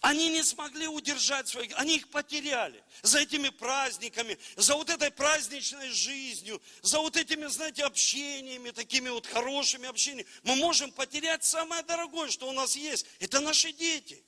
Они 0.00 0.28
не 0.28 0.42
смогли 0.42 0.86
удержать 0.86 1.48
своих, 1.48 1.72
они 1.78 1.96
их 1.96 2.10
потеряли. 2.10 2.84
За 3.02 3.20
этими 3.20 3.48
праздниками, 3.48 4.38
за 4.56 4.74
вот 4.76 4.90
этой 4.90 5.10
праздничной 5.10 5.90
жизнью, 5.90 6.60
за 6.82 6.98
вот 7.00 7.16
этими, 7.16 7.46
знаете, 7.46 7.84
общениями, 7.84 8.70
такими 8.70 9.08
вот 9.08 9.26
хорошими 9.26 9.88
общениями. 9.88 10.28
Мы 10.42 10.56
можем 10.56 10.92
потерять 10.92 11.44
самое 11.44 11.82
дорогое, 11.82 12.30
что 12.30 12.48
у 12.48 12.52
нас 12.52 12.76
есть. 12.76 13.06
Это 13.20 13.40
наши 13.40 13.72
дети. 13.72 14.22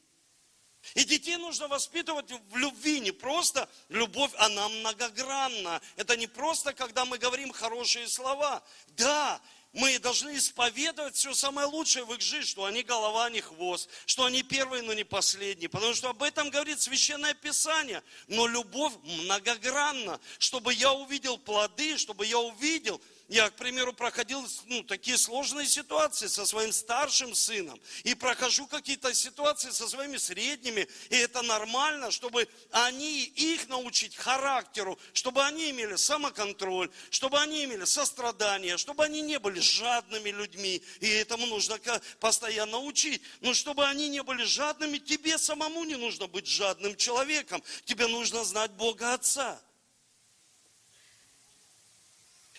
И 0.95 1.05
детей 1.05 1.37
нужно 1.37 1.69
воспитывать 1.69 2.31
в 2.31 2.57
любви, 2.57 3.01
не 3.01 3.11
просто 3.11 3.69
любовь, 3.89 4.31
она 4.39 4.69
многогранна. 4.69 5.83
Это 5.97 6.17
не 6.17 6.27
просто, 6.27 6.73
когда 6.73 7.05
мы 7.05 7.19
говорим 7.19 7.53
хорошие 7.53 8.09
слова. 8.09 8.63
Да, 8.89 9.41
мы 9.73 9.99
должны 9.99 10.37
исповедовать 10.37 11.17
все 11.17 11.35
самое 11.35 11.67
лучшее 11.67 12.05
в 12.05 12.13
их 12.15 12.21
жизни, 12.21 12.47
что 12.47 12.65
они 12.65 12.83
голова, 12.83 13.27
а 13.27 13.31
не 13.31 13.41
хвост, 13.41 13.89
что 14.07 14.25
они 14.25 14.43
первые, 14.43 14.83
но 14.83 14.95
не 14.95 15.05
последние. 15.05 15.69
Потому 15.69 15.95
что 15.95 16.09
об 16.11 16.23
этом 16.23 16.51
говорит 16.51 16.81
Священное 16.81 17.35
Писание. 17.35 18.03
Но 18.29 18.47
любовь 18.47 18.95
многогранна, 19.03 20.21
чтобы 20.39 20.73
я 20.73 20.93
увидел 20.93 21.37
плоды, 21.37 21.99
чтобы 21.99 22.25
я 22.27 22.39
увидел, 22.39 23.01
я, 23.29 23.51
к 23.51 23.57
примеру, 23.57 23.93
проходил 23.93 24.43
ну, 24.67 24.83
такие 24.83 25.19
сложные 25.19 25.67
ситуации 25.67 26.29
со 26.29 26.47
своим 26.47 26.73
старшим 26.73 27.35
сыном. 27.35 27.79
И 28.05 28.15
прохожу 28.15 28.67
какие-то 28.67 29.13
ситуации 29.13 29.71
со 29.71 29.87
своими 29.87 30.17
средними. 30.17 30.89
И 31.11 31.17
это 31.17 31.43
нормально, 31.43 32.11
чтобы 32.11 32.49
они, 32.71 33.25
их 33.25 33.69
научить 33.69 34.17
характеру, 34.17 34.99
чтобы 35.13 35.45
они 35.45 35.71
имели 35.71 35.97
самоконтроль, 35.97 36.91
чтобы 37.11 37.39
они 37.39 37.65
имели 37.65 37.85
сострадание, 37.85 38.79
чтобы 38.79 39.05
они 39.05 39.21
не 39.21 39.39
были 39.39 39.61
жадными 39.61 40.31
людьми. 40.31 40.83
И 41.01 41.09
этому 41.09 41.47
нужно 41.47 41.79
постоянно 42.21 42.79
учить. 42.79 43.21
Но 43.43 43.53
чтобы 43.53 43.87
они 43.87 44.09
не 44.09 44.23
были 44.23 44.45
жадными, 44.45 44.97
тебе 44.97 45.37
самому 45.37 45.85
не 45.85 45.97
нужно 45.97 46.29
быть 46.29 46.47
жадным 46.47 46.97
человеком. 46.97 47.63
Тебе 47.85 48.07
нужно 48.07 48.43
знать 48.45 48.71
Бога 48.71 49.13
Отца. 49.13 49.61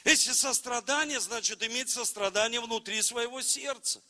Если 0.10 0.32
сострадание, 0.32 1.20
значит 1.20 1.62
иметь 1.62 1.92
сострадание 1.92 2.60
внутри 2.60 3.00
своего 3.04 3.44
сердца. 3.44 4.02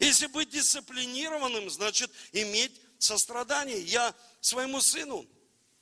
Если 0.00 0.26
быть 0.26 0.50
дисциплинированным, 0.50 1.70
значит 1.70 2.10
иметь 2.32 2.72
сострадание. 2.98 3.80
Я 3.80 4.12
своему 4.40 4.80
сыну, 4.80 5.24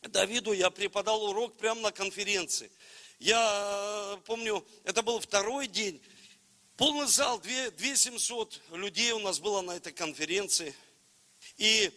Давиду, 0.03 0.53
я 0.53 0.69
преподал 0.69 1.25
урок 1.25 1.57
прямо 1.57 1.81
на 1.81 1.93
конференции. 1.93 2.71
Я 3.19 4.19
э, 4.19 4.21
помню, 4.27 4.63
это 4.85 5.01
был 5.03 5.19
второй 5.19 5.67
день. 5.67 6.03
Полный 6.77 7.07
зал, 7.07 7.41
2700 7.41 8.61
людей 8.73 9.13
у 9.13 9.19
нас 9.19 9.39
было 9.39 9.63
на 9.63 9.77
этой 9.77 9.95
конференции. 9.95 10.75
И 11.57 11.91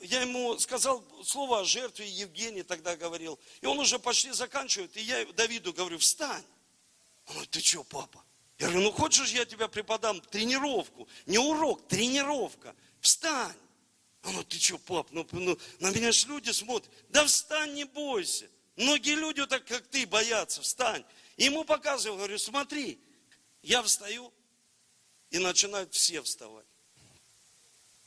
я 0.00 0.22
ему 0.22 0.58
сказал 0.58 1.04
слово 1.22 1.60
о 1.60 1.64
жертве, 1.64 2.08
Евгений 2.08 2.62
тогда 2.62 2.96
говорил. 2.96 3.38
И 3.60 3.66
он 3.66 3.78
уже 3.78 3.98
почти 3.98 4.30
заканчивает. 4.30 4.96
И 4.96 5.02
я 5.02 5.26
Давиду 5.34 5.74
говорю, 5.74 5.98
встань. 5.98 6.42
Он 7.26 7.34
говорит, 7.34 7.50
ты 7.50 7.60
что, 7.60 7.84
папа? 7.84 8.24
Я 8.58 8.68
говорю, 8.68 8.84
ну 8.84 8.92
хочешь, 8.92 9.30
я 9.30 9.44
тебя 9.44 9.68
преподам 9.68 10.20
тренировку? 10.20 11.08
Не 11.26 11.38
урок, 11.38 11.86
тренировка. 11.88 12.74
Встань. 13.00 13.56
Он 14.22 14.30
говорит, 14.30 14.48
ты 14.48 14.58
что, 14.58 14.78
пап, 14.78 15.08
ну, 15.10 15.26
ну 15.32 15.58
на 15.80 15.90
меня 15.90 16.12
же 16.12 16.28
люди 16.28 16.50
смотрят. 16.50 16.90
Да 17.10 17.24
встань, 17.26 17.74
не 17.74 17.84
бойся. 17.84 18.48
Многие 18.76 19.14
люди 19.14 19.44
так, 19.46 19.64
как 19.64 19.86
ты, 19.88 20.06
боятся. 20.06 20.62
Встань. 20.62 21.04
И 21.36 21.44
ему 21.44 21.64
показываю, 21.64 22.18
говорю, 22.18 22.38
смотри. 22.38 22.98
Я 23.62 23.82
встаю, 23.82 24.32
и 25.30 25.38
начинают 25.38 25.92
все 25.92 26.22
вставать. 26.22 26.66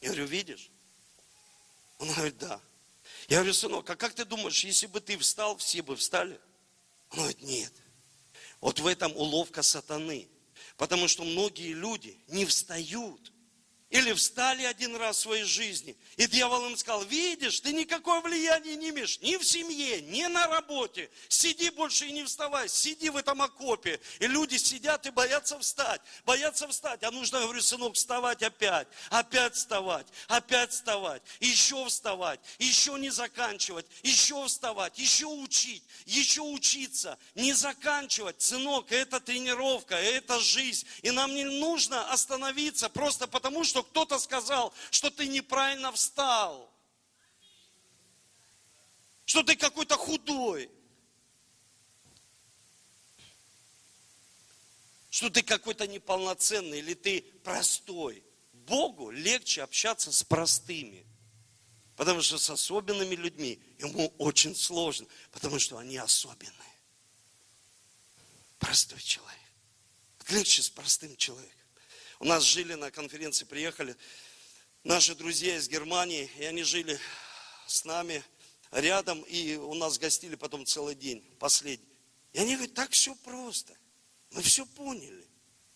Я 0.01 0.10
говорю, 0.10 0.25
видишь? 0.27 0.69
Он 1.97 2.12
говорит, 2.13 2.38
да. 2.38 2.62
Я 3.27 3.38
говорю, 3.38 3.53
сынок, 3.53 3.89
а 3.89 3.95
как 3.95 4.13
ты 4.13 4.23
думаешь, 4.23 4.63
если 4.63 4.88
бы 4.88 5.01
ты 5.01 5.17
встал, 5.17 5.58
все 5.58 5.82
бы 5.82 5.95
встали? 5.95 6.39
Он 7.10 7.19
говорит, 7.19 7.41
нет. 7.41 7.73
Вот 8.62 8.80
в 8.80 8.88
этом 8.88 9.15
уловка 9.15 9.62
сатаны. 9.62 10.28
Потому 10.78 11.08
что 11.08 11.24
многие 11.24 11.74
люди 11.74 12.20
не 12.28 12.46
встают, 12.46 13.32
или 13.89 14.12
встали 14.12 14.63
один 14.63 14.95
раз 14.97 15.17
в 15.17 15.21
своей 15.21 15.45
жизни, 15.45 15.95
и 16.17 16.28
дьявол 16.28 16.65
им 16.67 16.76
сказал, 16.76 17.04
видишь, 17.06 17.62
ты 17.62 17.71
никакое 17.71 18.19
влияние 18.19 18.76
не 18.76 18.89
имеешь 18.89 19.19
ни 19.21 19.38
в 19.38 19.45
семье, 19.45 20.02
ни 20.02 20.26
на 20.26 20.47
работе. 20.47 21.10
Сиди 21.30 21.69
больше 21.69 22.06
и 22.08 22.12
не 22.12 22.26
вставай, 22.26 22.67
сиди 22.67 23.10
в 23.10 23.15
этом 23.15 23.41
окопе. 23.41 24.00
И 24.19 24.28
люди 24.28 24.58
сидят 24.58 25.06
и 25.06 25.10
боятся 25.10 25.58
встать, 25.60 26.02
боятся 26.26 26.67
встать. 26.67 27.04
А 27.04 27.12
нужно, 27.12 27.39
говорю, 27.39 27.62
сынок, 27.62 27.95
вставать 27.95 28.43
опять, 28.43 28.88
опять 29.10 29.56
вставать, 29.56 30.08
опять 30.28 30.71
вставать, 30.71 31.21
еще 31.39 31.86
вставать, 31.86 32.41
еще 32.60 32.93
не 33.00 33.10
заканчивать, 33.10 33.86
еще 34.04 34.45
вставать, 34.47 35.00
еще 35.00 35.28
учить, 35.28 35.84
еще 36.06 36.41
учиться, 36.41 37.17
не 37.36 37.54
заканчивать. 37.54 38.41
Сынок, 38.41 38.91
это 38.91 39.21
тренировка, 39.21 39.95
это 39.95 40.39
жизнь. 40.41 40.86
И 41.04 41.12
нам 41.12 41.34
не 41.34 41.45
нужно 41.45 42.12
остановиться 42.12 42.89
просто 42.89 43.28
потому, 43.28 43.63
что 43.63 43.77
что 43.78 43.84
кто-то 43.84 44.18
сказал, 44.18 44.74
что 44.90 45.12
ты 45.12 45.28
неправильно 45.28 45.92
встал, 45.92 46.68
что 49.26 49.44
ты 49.44 49.56
какой-то 49.56 49.96
худой, 49.98 50.72
что 55.12 55.30
ты 55.30 55.44
какой-то 55.44 55.86
неполноценный 55.86 56.80
или 56.80 56.96
ты 56.96 57.22
простой. 57.44 58.24
Богу 58.52 59.12
легче 59.12 59.62
общаться 59.62 60.12
с 60.12 60.24
простыми, 60.24 61.06
потому 61.96 62.24
что 62.24 62.40
с 62.40 62.50
особенными 62.50 63.13
людьми 63.13 63.62
ему 63.78 64.12
очень 64.18 64.56
сложно, 64.56 65.08
потому 65.32 65.60
что 65.60 65.78
они 65.78 65.98
особенные. 65.98 66.82
Простой 68.58 69.00
человек. 69.00 69.38
Легче 70.30 70.63
с 70.63 70.70
простым 70.72 71.16
человеком. 71.16 71.57
У 72.19 72.25
нас 72.25 72.43
жили 72.43 72.73
на 72.73 72.89
конференции, 72.89 73.45
приехали 73.45 73.95
наши 74.84 75.13
друзья 75.13 75.56
из 75.56 75.69
Германии, 75.69 76.27
и 76.39 76.45
они 76.45 76.63
жили 76.63 76.99
с 77.67 77.86
нами 77.86 78.23
рядом, 78.71 79.21
и 79.21 79.56
у 79.56 79.75
нас 79.75 79.99
гостили 79.99 80.34
потом 80.34 80.65
целый 80.65 80.95
день, 80.95 81.23
последний. 81.38 81.88
И 82.34 82.39
они 82.39 82.56
говорят, 82.56 82.73
так 82.73 82.89
все 82.91 83.13
просто. 83.15 83.77
Мы 84.32 84.41
все 84.41 84.65
поняли, 84.65 85.27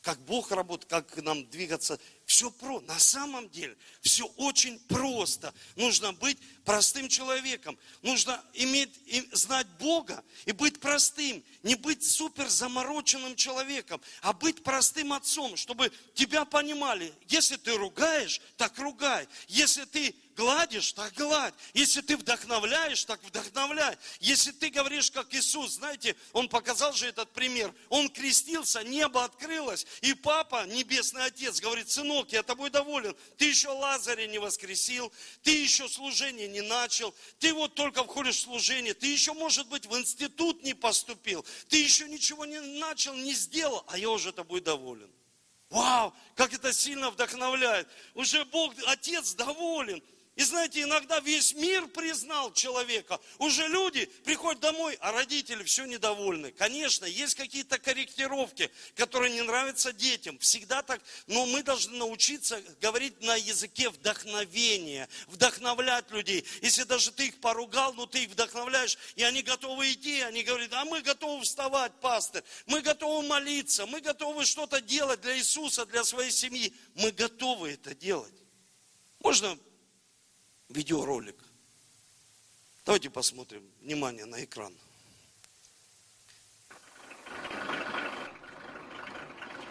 как 0.02 0.20
Бог 0.22 0.52
работает, 0.52 0.90
как 0.90 1.16
нам 1.18 1.48
двигаться. 1.48 2.00
Все 2.32 2.50
про. 2.50 2.80
На 2.80 2.98
самом 2.98 3.50
деле 3.50 3.76
все 4.00 4.24
очень 4.38 4.80
просто. 4.88 5.54
Нужно 5.76 6.14
быть 6.14 6.38
простым 6.64 7.10
человеком. 7.10 7.78
Нужно 8.04 8.42
иметь, 8.54 8.90
знать 9.34 9.68
Бога 9.80 10.24
и 10.46 10.54
быть 10.54 10.80
простым. 10.80 11.44
Не 11.62 11.76
быть 11.76 12.10
супер 12.10 12.48
замороченным 12.48 13.36
человеком, 13.36 14.00
а 14.22 14.32
быть 14.32 14.64
простым 14.64 15.12
отцом, 15.12 15.58
чтобы 15.58 15.92
тебя 16.14 16.46
понимали. 16.46 17.14
Если 17.28 17.58
ты 17.58 17.76
ругаешь, 17.76 18.40
так 18.56 18.78
ругай. 18.80 19.28
Если 19.50 19.84
ты 19.84 20.16
гладишь, 20.36 20.94
так 20.94 21.14
гладь. 21.14 21.54
Если 21.74 22.02
ты 22.02 22.18
вдохновляешь, 22.18 23.04
так 23.06 23.22
вдохновляй. 23.24 23.98
Если 24.20 24.52
ты 24.52 24.70
говоришь, 24.70 25.12
как 25.12 25.34
Иисус, 25.34 25.74
знаете, 25.74 26.16
Он 26.34 26.50
показал 26.50 26.94
же 26.94 27.08
этот 27.08 27.32
пример. 27.32 27.74
Он 27.90 28.10
крестился, 28.10 28.84
небо 28.84 29.24
открылось, 29.24 29.86
и 30.02 30.14
Папа, 30.14 30.66
Небесный 30.66 31.26
Отец, 31.26 31.60
говорит, 31.60 31.90
сынок, 31.90 32.21
я 32.30 32.44
тобой 32.44 32.70
доволен. 32.70 33.16
Ты 33.38 33.46
еще 33.46 33.70
Лазаря 33.70 34.28
не 34.28 34.40
воскресил, 34.40 35.12
ты 35.44 35.52
еще 35.52 35.88
служение 35.90 36.48
не 36.48 36.62
начал, 36.62 37.14
ты 37.40 37.54
вот 37.54 37.74
только 37.76 38.04
входишь 38.04 38.38
в 38.38 38.42
служение, 38.42 38.94
ты 38.94 39.08
еще, 39.08 39.34
может 39.34 39.68
быть, 39.68 39.86
в 39.86 39.98
институт 39.98 40.64
не 40.64 40.74
поступил, 40.74 41.46
ты 41.70 41.82
еще 41.82 42.08
ничего 42.08 42.46
не 42.46 42.60
начал, 42.60 43.14
не 43.16 43.34
сделал, 43.34 43.84
а 43.88 43.98
я 43.98 44.10
уже 44.10 44.32
тобой 44.32 44.62
доволен. 44.62 45.12
Вау, 45.70 46.14
как 46.36 46.54
это 46.54 46.74
сильно 46.74 47.10
вдохновляет. 47.10 47.88
Уже 48.14 48.44
Бог, 48.46 48.74
Отец 48.88 49.34
доволен. 49.34 50.04
И 50.42 50.44
знаете, 50.44 50.82
иногда 50.82 51.20
весь 51.20 51.54
мир 51.54 51.86
признал 51.86 52.52
человека. 52.52 53.20
Уже 53.38 53.68
люди 53.68 54.08
приходят 54.26 54.60
домой, 54.60 54.98
а 55.00 55.12
родители 55.12 55.62
все 55.62 55.86
недовольны. 55.86 56.52
Конечно, 56.54 57.06
есть 57.06 57.36
какие-то 57.36 57.78
корректировки, 57.78 58.72
которые 58.96 59.34
не 59.34 59.44
нравятся 59.44 59.94
детям. 59.94 60.40
Всегда 60.40 60.82
так. 60.82 61.00
Но 61.28 61.46
мы 61.46 61.62
должны 61.62 61.96
научиться 61.96 62.60
говорить 62.82 63.22
на 63.22 63.36
языке 63.36 63.92
вдохновения, 63.92 65.08
вдохновлять 65.28 66.10
людей. 66.10 66.44
Если 66.64 66.86
даже 66.86 67.12
ты 67.12 67.28
их 67.28 67.40
поругал, 67.40 67.94
но 67.94 68.08
ты 68.08 68.24
их 68.24 68.32
вдохновляешь, 68.32 68.98
и 69.16 69.22
они 69.22 69.44
готовы 69.44 69.94
идти, 69.94 70.22
они 70.22 70.42
говорят, 70.42 70.74
а 70.74 70.86
мы 70.86 71.02
готовы 71.02 71.44
вставать, 71.44 71.94
пастор, 72.02 72.44
мы 72.66 72.82
готовы 72.82 73.28
молиться, 73.28 73.86
мы 73.86 74.02
готовы 74.02 74.44
что-то 74.46 74.82
делать 74.82 75.22
для 75.22 75.38
Иисуса, 75.38 75.86
для 75.86 76.04
своей 76.04 76.32
семьи. 76.32 76.74
Мы 76.96 77.12
готовы 77.12 77.74
это 77.74 77.94
делать. 77.94 78.34
Можно 79.20 79.56
видеоролик. 80.72 81.38
Давайте 82.86 83.10
посмотрим. 83.10 83.64
Внимание 83.82 84.26
на 84.26 84.44
экран. 84.44 84.74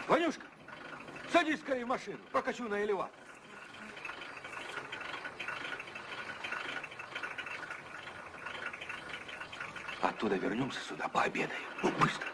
Ванюшка, 0.07 0.45
садись 1.31 1.59
скорее 1.59 1.85
в 1.85 1.89
машину, 1.89 2.19
прокачу 2.31 2.67
на 2.67 2.83
элеватор. 2.83 3.15
Оттуда 10.01 10.35
вернемся 10.35 10.79
сюда, 10.81 11.07
пообедаем. 11.07 11.51
Ну, 11.83 11.91
быстро. 11.93 12.27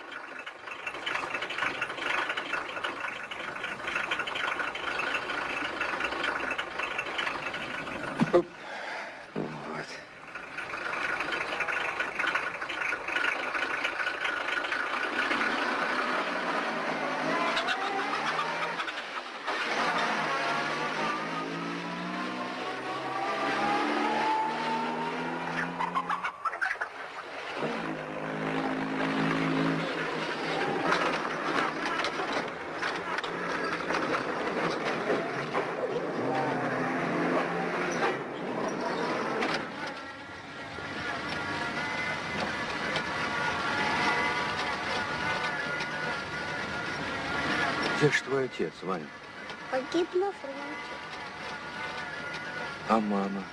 Где 47.98 48.12
же 48.12 48.22
твой 48.26 48.46
отец, 48.46 48.72
Ваня? 48.84 49.08
Погиб 49.72 50.08
на 50.14 50.32
фронте. 50.32 50.94
А 52.90 53.00
мама? 53.00 53.44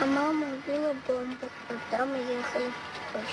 А 0.00 0.06
мама 0.06 0.46
убила 0.46 0.94
бомбу, 1.06 1.46
когда 1.68 2.06
мы 2.06 2.16
ехали 2.16 2.70
в 2.70 3.12
почту. 3.12 3.28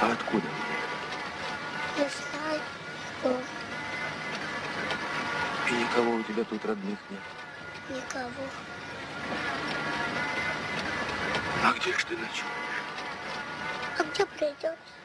А 0.00 0.12
откуда? 0.12 0.46
Не 1.98 2.08
знаю, 2.08 2.60
кто. 3.18 3.36
И 5.68 5.72
никого 5.82 6.14
у 6.14 6.22
тебя 6.22 6.44
тут 6.44 6.64
родных 6.64 6.98
нет? 7.10 7.20
Никого. 7.90 8.48
А 11.62 11.72
где 11.74 11.92
ж 11.92 12.04
ты 12.04 12.16
ночуешь? 12.16 12.63
А 14.14 14.16
где 14.16 14.26
придется? 14.26 14.68
Ванюшка, 14.68 15.03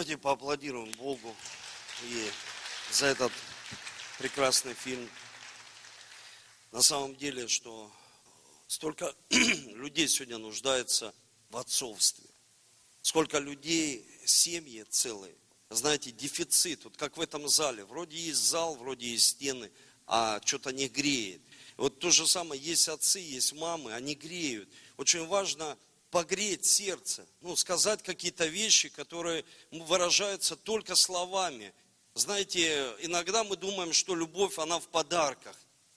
Давайте 0.00 0.16
поаплодируем 0.16 0.90
Богу 0.92 1.36
и 2.04 2.30
за 2.90 3.04
этот 3.04 3.30
прекрасный 4.16 4.72
фильм. 4.72 5.06
На 6.72 6.80
самом 6.80 7.14
деле, 7.16 7.48
что 7.48 7.92
столько 8.66 9.14
людей 9.28 10.08
сегодня 10.08 10.38
нуждается 10.38 11.12
в 11.50 11.58
отцовстве. 11.58 12.24
Сколько 13.02 13.40
людей, 13.40 14.08
семьи 14.24 14.86
целые. 14.88 15.34
Знаете, 15.68 16.12
дефицит. 16.12 16.82
Вот 16.84 16.96
как 16.96 17.18
в 17.18 17.20
этом 17.20 17.46
зале. 17.46 17.84
Вроде 17.84 18.16
есть 18.16 18.40
зал, 18.40 18.76
вроде 18.76 19.06
есть 19.06 19.26
стены, 19.26 19.70
а 20.06 20.40
что-то 20.42 20.72
не 20.72 20.88
греет. 20.88 21.42
Вот 21.76 21.98
то 21.98 22.08
же 22.08 22.26
самое, 22.26 22.58
есть 22.58 22.88
отцы, 22.88 23.18
есть 23.18 23.52
мамы, 23.52 23.92
они 23.92 24.14
греют. 24.14 24.70
Очень 24.96 25.26
важно 25.26 25.76
погреть 26.10 26.64
сердце, 26.66 27.26
ну, 27.40 27.56
сказать 27.56 28.02
какие-то 28.02 28.46
вещи, 28.46 28.88
которые 28.88 29.44
выражаются 29.70 30.56
только 30.56 30.94
словами. 30.94 31.72
Знаете, 32.14 32.94
иногда 33.00 33.44
мы 33.44 33.56
думаем, 33.56 33.92
что 33.92 34.14
любовь, 34.14 34.58
она 34.58 34.80
в 34.80 34.88
подарках. 34.88 35.56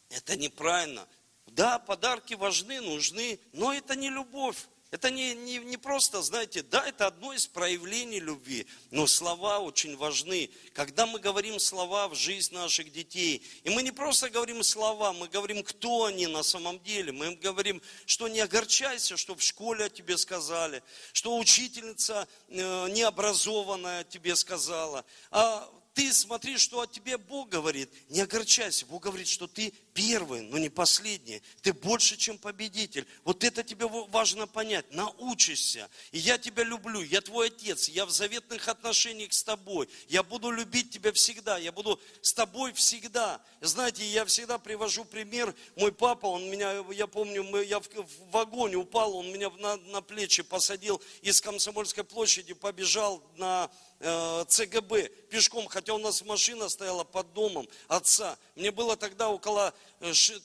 Это 0.10 0.36
неправильно. 0.36 1.08
Да, 1.48 1.80
подарки 1.80 2.36
важны, 2.36 2.82
нужны, 2.82 3.40
но 3.52 3.74
это 3.74 3.96
не 3.96 4.10
любовь. 4.10 4.58
Это 4.94 5.10
не, 5.10 5.34
не, 5.34 5.58
не 5.58 5.78
просто, 5.78 6.22
знаете, 6.22 6.62
да, 6.62 6.88
это 6.88 7.08
одно 7.08 7.34
из 7.34 7.48
проявлений 7.48 8.20
любви, 8.20 8.68
но 8.92 9.08
слова 9.08 9.58
очень 9.58 9.98
важны. 9.98 10.52
Когда 10.74 11.08
мы 11.08 11.18
говорим 11.18 11.60
слова 11.60 12.08
в 12.08 12.14
жизнь 12.14 12.54
наших 12.54 12.92
детей, 12.92 13.42
и 13.64 13.72
мы 13.72 13.82
не 13.82 13.90
просто 13.90 14.30
говорим 14.30 14.62
слова, 14.62 15.12
мы 15.12 15.28
говорим, 15.30 15.64
кто 15.64 16.06
они 16.06 16.28
на 16.28 16.44
самом 16.44 16.80
деле. 16.84 17.12
Мы 17.12 17.26
им 17.26 17.36
говорим, 17.38 17.82
что 18.06 18.28
не 18.28 18.40
огорчайся, 18.40 19.18
что 19.18 19.34
в 19.34 19.42
школе 19.42 19.86
о 19.86 19.90
тебе 19.90 20.16
сказали, 20.16 20.84
что 21.12 21.40
учительница 21.40 22.28
э, 22.50 22.90
необразованная 22.92 24.04
тебе 24.04 24.36
сказала, 24.36 25.04
а 25.32 25.74
ты 25.94 26.12
смотри, 26.12 26.58
что 26.58 26.82
о 26.82 26.88
тебе 26.88 27.18
Бог 27.18 27.50
говорит. 27.50 27.90
Не 28.10 28.22
огорчайся. 28.22 28.86
Бог 28.88 29.04
говорит, 29.04 29.28
что 29.28 29.48
ты 29.48 29.74
первый, 29.94 30.42
но 30.42 30.58
не 30.58 30.70
последний. 30.70 31.42
Ты 31.62 31.74
больше, 31.74 32.18
чем 32.18 32.38
победитель. 32.38 33.08
Вот 33.24 33.44
это 33.44 33.64
тебе 33.64 33.88
важно 33.88 34.48
понять. 34.48 34.92
Научишься. 34.92 35.90
И 36.12 36.20
я 36.20 36.38
тебя 36.38 36.64
люблю. 36.64 37.02
Я 37.02 37.22
твой 37.22 37.48
отец. 37.48 37.88
Я 37.88 38.06
в 38.06 38.12
заветных 38.12 38.68
отношениях 38.68 39.34
с 39.34 39.44
тобой. 39.44 39.88
Я 40.08 40.24
буду 40.24 40.52
любить 40.52 40.92
тебя 40.92 41.12
всегда. 41.14 41.58
Я 41.58 41.72
буду 41.72 42.00
с 42.22 42.34
тобой 42.34 42.74
всегда. 42.74 43.42
Знаете, 43.62 44.06
я 44.06 44.26
всегда 44.26 44.58
привожу 44.58 45.06
пример. 45.06 45.54
Мой 45.76 45.92
папа, 45.92 46.28
он 46.28 46.50
меня, 46.50 46.84
я 46.92 47.08
помню, 47.08 47.44
мы, 47.44 47.64
я 47.64 47.80
в, 47.80 47.88
в 47.88 48.32
вагоне 48.32 48.76
упал, 48.76 49.16
он 49.16 49.32
меня 49.32 49.50
на, 49.52 49.78
на 49.78 50.02
плечи 50.02 50.44
посадил 50.44 51.02
из 51.22 51.42
Комсомольской 51.42 52.04
площади, 52.04 52.54
побежал 52.54 53.24
на 53.38 53.70
Э, 54.06 54.44
ЦГБ 54.50 55.08
пешком, 55.30 55.66
хотя 55.68 55.94
у 55.94 55.98
нас 55.98 56.26
машина 56.26 56.68
стояла 56.68 57.06
под 57.06 57.32
домом 57.32 57.70
отца. 57.88 58.38
Мне 58.54 58.70
было 58.70 58.98
тогда 58.98 59.30
около, 59.30 59.74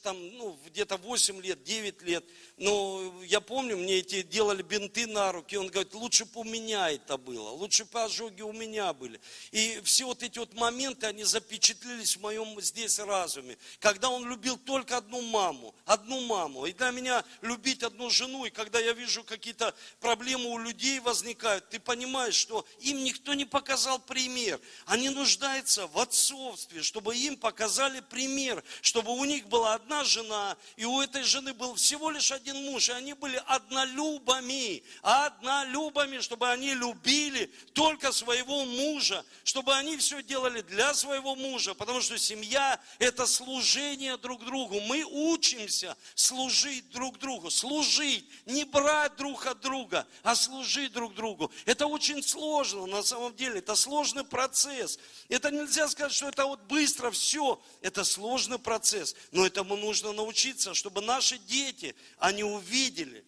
там, 0.02 0.16
ну, 0.36 0.58
где-то 0.66 0.96
8 0.96 1.40
лет, 1.40 1.62
9 1.64 2.02
лет. 2.02 2.24
Но 2.58 3.22
я 3.24 3.40
помню, 3.40 3.76
мне 3.76 3.98
эти 3.98 4.22
делали 4.22 4.62
бинты 4.62 5.06
на 5.06 5.32
руки. 5.32 5.56
Он 5.56 5.68
говорит, 5.68 5.94
лучше 5.94 6.24
бы 6.24 6.40
у 6.40 6.44
меня 6.44 6.90
это 6.90 7.16
было, 7.16 7.50
лучше 7.50 7.84
бы 7.84 8.02
ожоги 8.02 8.42
у 8.42 8.52
меня 8.52 8.92
были. 8.92 9.20
И 9.50 9.80
все 9.84 10.04
вот 10.04 10.22
эти 10.22 10.38
вот 10.38 10.54
моменты, 10.54 11.06
они 11.06 11.24
запечатлелись 11.24 12.16
в 12.16 12.20
моем 12.20 12.60
здесь 12.60 12.98
разуме. 12.98 13.58
Когда 13.80 14.10
он 14.10 14.28
любил 14.28 14.56
только 14.56 14.96
одну 14.96 15.22
маму, 15.22 15.74
одну 15.84 16.20
маму. 16.20 16.66
И 16.66 16.72
для 16.72 16.90
меня 16.90 17.24
любить 17.42 17.82
одну 17.82 18.10
жену, 18.10 18.44
и 18.44 18.50
когда 18.50 18.78
я 18.78 18.92
вижу 18.92 19.24
какие-то 19.24 19.74
проблемы 20.00 20.50
у 20.50 20.58
людей 20.58 21.00
возникают, 21.00 21.68
ты 21.68 21.80
понимаешь, 21.80 22.34
что 22.34 22.64
им 22.80 23.02
никто 23.02 23.34
не 23.34 23.44
показал 23.44 23.98
пример. 23.98 24.60
Они 24.86 25.08
нуждаются 25.08 25.86
в 25.86 25.98
отцовстве, 25.98 26.82
чтобы 26.82 27.16
им 27.16 27.36
показали 27.36 28.00
пример, 28.00 28.62
чтобы 28.82 29.12
у 29.12 29.24
них 29.28 29.46
была 29.46 29.74
одна 29.74 30.04
жена, 30.04 30.56
и 30.76 30.84
у 30.84 31.00
этой 31.00 31.22
жены 31.22 31.54
был 31.54 31.74
всего 31.74 32.10
лишь 32.10 32.32
один 32.32 32.56
муж, 32.64 32.88
и 32.88 32.92
они 32.92 33.12
были 33.12 33.40
однолюбами, 33.46 34.82
однолюбами, 35.02 36.18
чтобы 36.20 36.50
они 36.50 36.74
любили 36.74 37.46
только 37.72 38.12
своего 38.12 38.64
мужа, 38.64 39.24
чтобы 39.44 39.74
они 39.74 39.96
все 39.96 40.22
делали 40.22 40.62
для 40.62 40.94
своего 40.94 41.36
мужа, 41.36 41.74
потому 41.74 42.00
что 42.00 42.18
семья– 42.18 42.80
это 42.98 43.26
служение 43.26 44.16
друг 44.16 44.44
другу. 44.44 44.80
Мы 44.80 45.04
учимся 45.04 45.96
служить 46.14 46.90
друг 46.90 47.18
другу, 47.18 47.50
служить, 47.50 48.24
не 48.46 48.64
брать 48.64 49.16
друг 49.16 49.46
от 49.46 49.60
друга, 49.60 50.06
а 50.22 50.34
служить 50.34 50.92
друг 50.92 51.14
другу. 51.14 51.50
Это 51.66 51.86
очень 51.86 52.22
сложно 52.22 52.86
на 52.86 53.02
самом 53.02 53.34
деле, 53.36 53.58
это 53.58 53.74
сложный 53.74 54.24
процесс. 54.24 54.98
Это 55.28 55.50
нельзя 55.50 55.88
сказать, 55.88 56.12
что 56.12 56.28
это 56.28 56.46
вот 56.46 56.60
быстро 56.62 57.10
все, 57.10 57.60
это 57.82 58.04
сложный 58.04 58.58
процесс, 58.58 59.14
но 59.32 59.46
этому 59.46 59.76
нужно 59.76 60.12
научиться, 60.12 60.74
чтобы 60.74 61.00
наши 61.00 61.38
дети, 61.38 61.94
они 62.18 62.44
увидели 62.44 63.24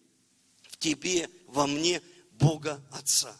в 0.69 0.77
тебе, 0.77 1.29
во 1.47 1.67
мне 1.67 2.01
Бога 2.31 2.83
Отца. 2.91 3.35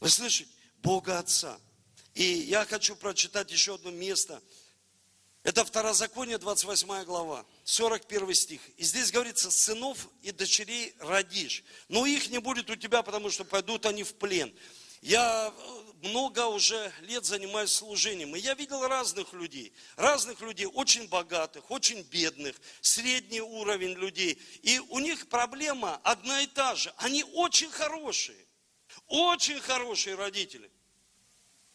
Вы 0.00 0.08
слышите? 0.08 0.50
Бога 0.82 1.18
Отца. 1.18 1.58
И 2.14 2.24
я 2.24 2.64
хочу 2.64 2.96
прочитать 2.96 3.50
еще 3.50 3.74
одно 3.74 3.90
место. 3.90 4.42
Это 5.44 5.64
Второзаконие, 5.64 6.36
28 6.36 7.04
глава, 7.04 7.46
41 7.64 8.34
стих. 8.34 8.60
И 8.76 8.84
здесь 8.84 9.10
говорится, 9.10 9.50
сынов 9.50 10.08
и 10.22 10.32
дочерей 10.32 10.94
родишь, 10.98 11.64
но 11.88 12.04
их 12.06 12.28
не 12.28 12.38
будет 12.38 12.68
у 12.70 12.76
тебя, 12.76 13.02
потому 13.02 13.30
что 13.30 13.44
пойдут 13.44 13.86
они 13.86 14.02
в 14.02 14.14
плен. 14.14 14.52
Я 15.00 15.54
много 16.02 16.46
уже 16.46 16.92
лет 17.02 17.24
занимаюсь 17.24 17.70
служением, 17.70 18.34
и 18.34 18.40
я 18.40 18.54
видел 18.54 18.86
разных 18.86 19.32
людей, 19.32 19.72
разных 19.96 20.40
людей, 20.40 20.66
очень 20.66 21.08
богатых, 21.08 21.70
очень 21.70 22.02
бедных, 22.02 22.56
средний 22.80 23.40
уровень 23.40 23.94
людей. 23.94 24.40
И 24.62 24.78
у 24.78 24.98
них 24.98 25.28
проблема 25.28 26.00
одна 26.02 26.42
и 26.42 26.46
та 26.46 26.74
же. 26.74 26.92
Они 26.98 27.24
очень 27.34 27.70
хорошие, 27.70 28.44
очень 29.06 29.60
хорошие 29.60 30.16
родители. 30.16 30.70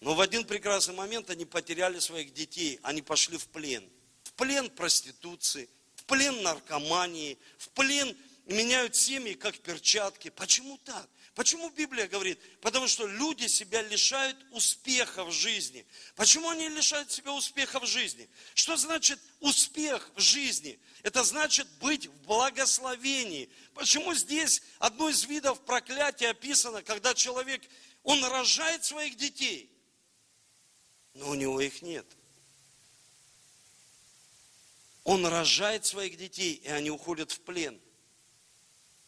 Но 0.01 0.15
в 0.15 0.21
один 0.21 0.43
прекрасный 0.43 0.93
момент 0.93 1.29
они 1.29 1.45
потеряли 1.45 1.99
своих 1.99 2.33
детей, 2.33 2.79
они 2.83 3.01
пошли 3.01 3.37
в 3.37 3.47
плен. 3.47 3.89
В 4.23 4.33
плен 4.33 4.69
проституции, 4.69 5.69
в 5.95 6.03
плен 6.03 6.41
наркомании, 6.41 7.37
в 7.57 7.69
плен 7.69 8.17
меняют 8.45 8.97
семьи, 8.97 9.33
как 9.33 9.57
перчатки. 9.59 10.29
Почему 10.29 10.77
так? 10.79 11.09
Почему 11.35 11.71
Библия 11.71 12.07
говорит? 12.07 12.39
Потому 12.61 12.87
что 12.87 13.07
люди 13.07 13.47
себя 13.47 13.81
лишают 13.81 14.37
успеха 14.51 15.25
в 15.25 15.31
жизни. 15.31 15.83
Почему 16.15 16.49
они 16.49 16.69
лишают 16.69 17.11
себя 17.11 17.33
успеха 17.33 17.79
в 17.79 17.87
жизни? 17.87 18.29
Что 18.53 18.77
значит 18.77 19.19
успех 19.39 20.11
в 20.15 20.21
жизни? 20.21 20.79
Это 21.01 21.23
значит 21.23 21.67
быть 21.79 22.05
в 22.05 22.13
благословении. 22.27 23.49
Почему 23.73 24.13
здесь 24.13 24.61
одно 24.77 25.09
из 25.09 25.23
видов 25.23 25.59
проклятия 25.65 26.29
описано, 26.29 26.83
когда 26.83 27.15
человек, 27.15 27.63
он 28.03 28.23
рожает 28.25 28.85
своих 28.85 29.17
детей, 29.17 29.71
но 31.15 31.29
у 31.29 31.33
него 31.33 31.59
их 31.59 31.81
нет. 31.81 32.05
Он 35.03 35.25
рожает 35.25 35.83
своих 35.83 36.15
детей, 36.15 36.53
и 36.53 36.67
они 36.69 36.91
уходят 36.91 37.31
в 37.31 37.39
плен– 37.41 37.81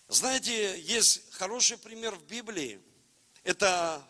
знаете, 0.08 0.80
есть 0.82 1.32
хороший 1.34 1.78
пример 1.78 2.16
в 2.16 2.24
Библии. 2.26 2.80
Это 3.44 4.06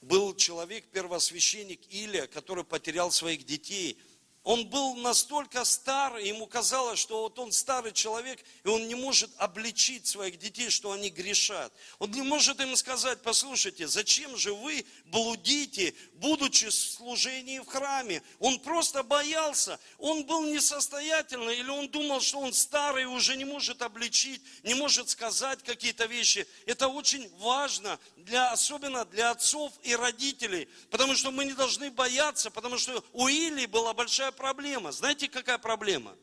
был 0.00 0.34
человек, 0.34 0.86
первосвященник 0.90 1.80
Илия, 1.90 2.26
который 2.26 2.64
потерял 2.64 3.10
своих 3.10 3.44
детей– 3.44 3.98
он 4.44 4.66
был 4.66 4.96
настолько 4.96 5.64
стар, 5.64 6.16
ему 6.16 6.46
казалось, 6.46 6.98
что 6.98 7.22
вот 7.22 7.38
он 7.38 7.52
старый 7.52 7.92
человек, 7.92 8.44
и 8.64 8.68
он 8.68 8.88
не 8.88 8.96
может 8.96 9.30
обличить 9.36 10.08
своих 10.08 10.36
детей, 10.36 10.68
что 10.68 10.90
они 10.90 11.10
грешат. 11.10 11.72
Он 12.00 12.10
не 12.10 12.22
может 12.22 12.60
им 12.60 12.74
сказать, 12.74 13.22
послушайте, 13.22 13.86
зачем 13.86 14.36
же 14.36 14.52
вы 14.52 14.84
блудите, 15.06 15.94
будучи 16.14 16.70
в 16.70 16.74
служении 16.74 17.60
в 17.60 17.66
храме? 17.66 18.20
Он 18.40 18.58
просто 18.58 19.04
боялся, 19.04 19.78
он 19.98 20.24
был 20.24 20.42
несостоятельный, 20.46 21.58
или 21.58 21.70
он 21.70 21.88
думал, 21.88 22.20
что 22.20 22.40
он 22.40 22.52
старый, 22.52 23.04
уже 23.04 23.36
не 23.36 23.44
может 23.44 23.80
обличить, 23.80 24.42
не 24.64 24.74
может 24.74 25.08
сказать 25.08 25.62
какие-то 25.62 26.06
вещи. 26.06 26.48
Это 26.66 26.88
очень 26.88 27.30
важно, 27.38 27.96
для, 28.16 28.50
особенно 28.50 29.04
для 29.04 29.30
отцов 29.30 29.72
и 29.84 29.94
родителей, 29.94 30.68
потому 30.90 31.14
что 31.14 31.30
мы 31.30 31.44
не 31.44 31.52
должны 31.52 31.92
бояться, 31.92 32.50
потому 32.50 32.76
что 32.76 33.04
у 33.12 33.28
Илии 33.28 33.66
была 33.66 33.94
большая 33.94 34.31
проблема. 34.32 34.90
Знаете, 34.92 35.28
какая 35.28 35.58
проблема? 35.58 36.16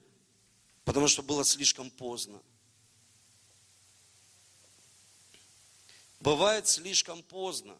Потому 0.84 1.08
что 1.08 1.22
было 1.22 1.46
слишком 1.46 1.90
поздно. 1.90 2.42
Бывает 6.20 6.68
слишком 6.68 7.24
поздно. 7.24 7.78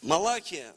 Малакия, 0.00 0.74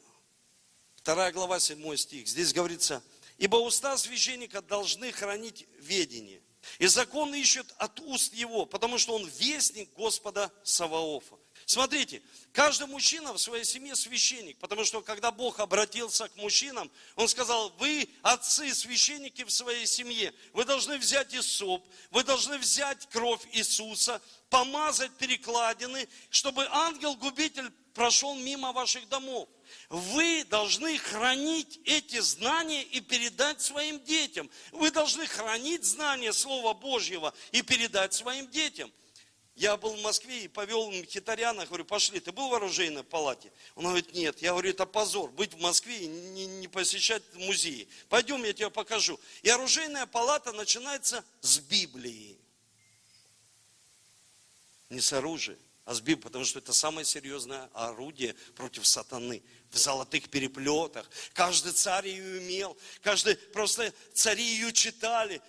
2 1.04 1.32
глава, 1.32 1.60
7 1.60 1.96
стих. 1.96 2.28
Здесь 2.28 2.54
говорится, 2.54 3.02
Ибо 3.42 3.56
уста 3.56 3.98
священника 3.98 4.62
должны 4.62 5.12
хранить 5.12 5.68
ведение. 5.80 6.44
И 6.80 6.88
закон 6.88 7.34
ищет 7.34 7.66
от 7.78 8.00
уст 8.02 8.34
его, 8.34 8.66
потому 8.66 8.98
что 8.98 9.16
он 9.16 9.28
вестник 9.28 9.92
Господа 9.94 10.52
Саваофа. 10.64 11.36
Смотрите, 11.66 12.22
каждый 12.52 12.88
мужчина 12.88 13.34
в 13.34 13.38
своей 13.38 13.64
семье 13.64 13.96
священник, 13.96 14.58
потому 14.58 14.84
что 14.84 15.02
когда 15.02 15.32
Бог 15.32 15.60
обратился 15.60 16.28
к 16.28 16.36
мужчинам, 16.36 16.92
Он 17.16 17.28
сказал, 17.28 17.70
вы 17.78 18.10
отцы, 18.24 18.74
священники 18.74 19.44
в 19.44 19.52
своей 19.52 19.86
семье, 19.86 20.34
вы 20.54 20.66
должны 20.66 20.98
взять 20.98 21.34
Исоп, 21.34 21.88
вы 22.10 22.24
должны 22.24 22.58
взять 22.58 23.08
кровь 23.10 23.42
Иисуса, 23.54 24.22
помазать 24.50 25.12
перекладины, 25.18 26.10
чтобы 26.30 26.68
ангел-губитель 26.70 27.72
прошел 27.94 28.36
мимо 28.36 28.72
ваших 28.72 29.08
домов. 29.10 29.48
Вы 29.90 30.44
должны 30.46 30.98
хранить 30.98 31.80
эти 31.86 32.20
знания 32.20 32.84
и 32.84 33.00
передать 33.00 33.62
своим 33.62 34.00
детям. 34.04 34.50
Вы 34.72 34.92
должны 34.92 35.28
хранить 35.28 35.86
знания 35.86 36.34
Слова 36.34 36.74
Божьего 36.74 37.34
и 37.52 37.62
передать 37.62 38.14
своим 38.14 38.50
детям. 38.50 38.92
Я 39.56 39.76
был 39.78 39.96
в 39.96 40.02
Москве 40.02 40.46
и 40.46 40.48
повел 40.48 40.90
Мхитаряна, 40.92 41.66
говорю, 41.66 41.86
пошли, 41.86 42.20
ты 42.20 42.32
был 42.32 42.50
в 42.50 42.54
оружейной 42.54 43.04
палате? 43.04 43.52
Он 43.76 43.84
говорит, 43.84 44.14
нет. 44.14 44.42
Я 44.42 44.52
говорю, 44.52 44.70
это 44.70 44.86
позор, 44.86 45.30
быть 45.30 45.54
в 45.54 45.60
Москве 45.60 46.00
и 46.00 46.08
не, 46.08 46.48
не 46.48 46.68
посещать 46.68 47.22
музеи. 47.34 47.88
Пойдем, 48.10 48.44
я 48.44 48.54
тебе 48.54 48.70
покажу. 48.70 49.20
И 49.44 49.50
оружейная 49.50 50.06
палата 50.06 50.54
начинается 50.54 51.24
с 51.42 51.60
Библии. 51.60 52.38
Не 54.90 55.02
с 55.02 55.14
оружия, 55.14 55.58
а 55.86 55.96
потому 56.18 56.46
что 56.46 56.60
это 56.60 56.74
самое 56.74 57.06
серьезное 57.06 57.70
орудие 57.74 58.36
против 58.56 58.86
сатаны. 58.86 59.44
В 59.72 59.78
золотых 59.78 60.30
переплетах. 60.30 61.10
Каждый 61.34 61.72
царь 61.72 62.08
ее 62.08 62.40
имел, 62.40 62.78
каждый, 63.02 63.36
просто 63.36 63.94
цари 64.14 64.44
ее 64.44 64.74
читали. 64.74 65.42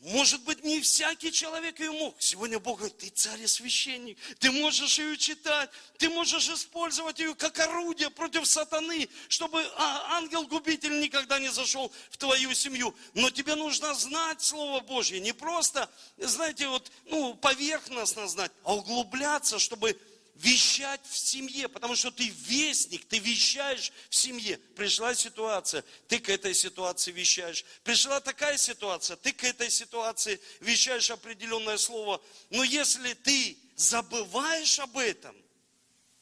Может 0.00 0.42
быть, 0.42 0.62
не 0.64 0.80
всякий 0.80 1.32
человек 1.32 1.80
ее 1.80 1.90
мог. 1.92 2.14
Сегодня 2.20 2.58
Бог 2.58 2.78
говорит, 2.78 2.98
ты 2.98 3.08
царь 3.08 3.40
и 3.40 3.46
священник, 3.46 4.18
ты 4.38 4.50
можешь 4.50 4.98
ее 4.98 5.16
читать, 5.16 5.70
ты 5.98 6.08
можешь 6.08 6.48
использовать 6.48 7.18
ее 7.18 7.34
как 7.34 7.58
орудие 7.58 8.10
против 8.10 8.46
сатаны, 8.46 9.08
чтобы 9.28 9.64
а, 9.76 10.18
ангел-губитель 10.18 11.00
никогда 11.00 11.38
не 11.38 11.50
зашел 11.50 11.92
в 12.10 12.16
твою 12.16 12.54
семью. 12.54 12.94
Но 13.14 13.30
тебе 13.30 13.54
нужно 13.54 13.94
знать 13.94 14.42
Слово 14.42 14.80
Божье, 14.80 15.20
не 15.20 15.32
просто, 15.32 15.90
знаете, 16.16 16.68
вот, 16.68 16.90
ну, 17.06 17.34
поверхностно 17.34 18.28
знать, 18.28 18.52
а 18.64 18.74
углубляться, 18.74 19.58
чтобы 19.58 19.98
вещать 20.34 21.00
в 21.04 21.16
семье, 21.16 21.68
потому 21.68 21.94
что 21.94 22.10
ты 22.10 22.28
вестник, 22.28 23.04
ты 23.06 23.18
вещаешь 23.18 23.92
в 24.08 24.14
семье. 24.14 24.58
Пришла 24.76 25.14
ситуация, 25.14 25.84
ты 26.08 26.18
к 26.18 26.28
этой 26.28 26.54
ситуации 26.54 27.12
вещаешь. 27.12 27.64
Пришла 27.84 28.20
такая 28.20 28.56
ситуация, 28.56 29.16
ты 29.16 29.32
к 29.32 29.44
этой 29.44 29.70
ситуации 29.70 30.40
вещаешь 30.60 31.10
определенное 31.10 31.76
слово. 31.76 32.22
Но 32.50 32.64
если 32.64 33.14
ты 33.14 33.58
забываешь 33.76 34.78
об 34.78 34.96
этом, 34.96 35.36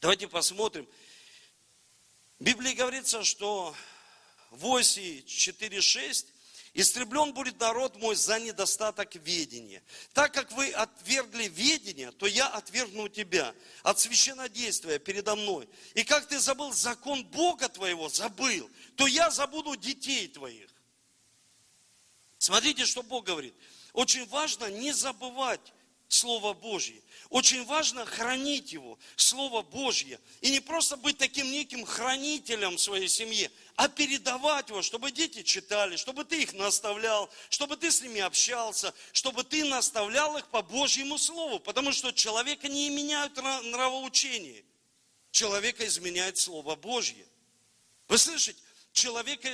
давайте 0.00 0.28
посмотрим. 0.28 0.88
В 2.38 2.44
Библии 2.44 2.72
говорится, 2.72 3.22
что 3.22 3.76
в 4.50 4.66
оси 4.66 5.24
4.6 5.26 6.26
Истреблен 6.72 7.32
будет 7.32 7.58
народ 7.58 7.96
мой 7.96 8.14
за 8.14 8.38
недостаток 8.38 9.16
ведения. 9.16 9.82
Так 10.12 10.32
как 10.32 10.52
вы 10.52 10.70
отвергли 10.70 11.48
ведение, 11.48 12.12
то 12.12 12.26
я 12.26 12.46
отвергну 12.46 13.08
тебя 13.08 13.54
от 13.82 13.98
священнодействия 13.98 15.00
передо 15.00 15.34
мной. 15.34 15.68
И 15.94 16.04
как 16.04 16.28
ты 16.28 16.38
забыл 16.38 16.72
закон 16.72 17.24
Бога 17.24 17.68
твоего, 17.68 18.08
забыл, 18.08 18.70
то 18.94 19.08
я 19.08 19.30
забуду 19.30 19.74
детей 19.74 20.28
твоих. 20.28 20.70
Смотрите, 22.38 22.86
что 22.86 23.02
Бог 23.02 23.26
говорит. 23.26 23.54
Очень 23.92 24.26
важно 24.26 24.70
не 24.70 24.92
забывать 24.92 25.72
Слово 26.10 26.54
Божье. 26.54 27.00
Очень 27.28 27.64
важно 27.64 28.04
хранить 28.04 28.72
его, 28.72 28.98
Слово 29.14 29.62
Божье. 29.62 30.18
И 30.40 30.50
не 30.50 30.58
просто 30.58 30.96
быть 30.96 31.18
таким 31.18 31.46
неким 31.46 31.84
хранителем 31.84 32.78
своей 32.78 33.08
семье, 33.08 33.48
а 33.76 33.88
передавать 33.88 34.68
его, 34.70 34.82
чтобы 34.82 35.12
дети 35.12 35.44
читали, 35.44 35.94
чтобы 35.94 36.24
ты 36.24 36.42
их 36.42 36.52
наставлял, 36.54 37.30
чтобы 37.48 37.76
ты 37.76 37.92
с 37.92 38.02
ними 38.02 38.20
общался, 38.20 38.92
чтобы 39.12 39.44
ты 39.44 39.64
наставлял 39.64 40.36
их 40.36 40.48
по 40.48 40.62
Божьему 40.62 41.16
Слову. 41.16 41.60
Потому 41.60 41.92
что 41.92 42.12
человека 42.12 42.68
не 42.68 42.90
меняют 42.90 43.36
нравоучение. 43.36 44.64
Человека 45.30 45.86
изменяет 45.86 46.38
Слово 46.38 46.74
Божье. 46.74 47.24
Вы 48.08 48.18
слышите? 48.18 48.60
Человека 48.92 49.48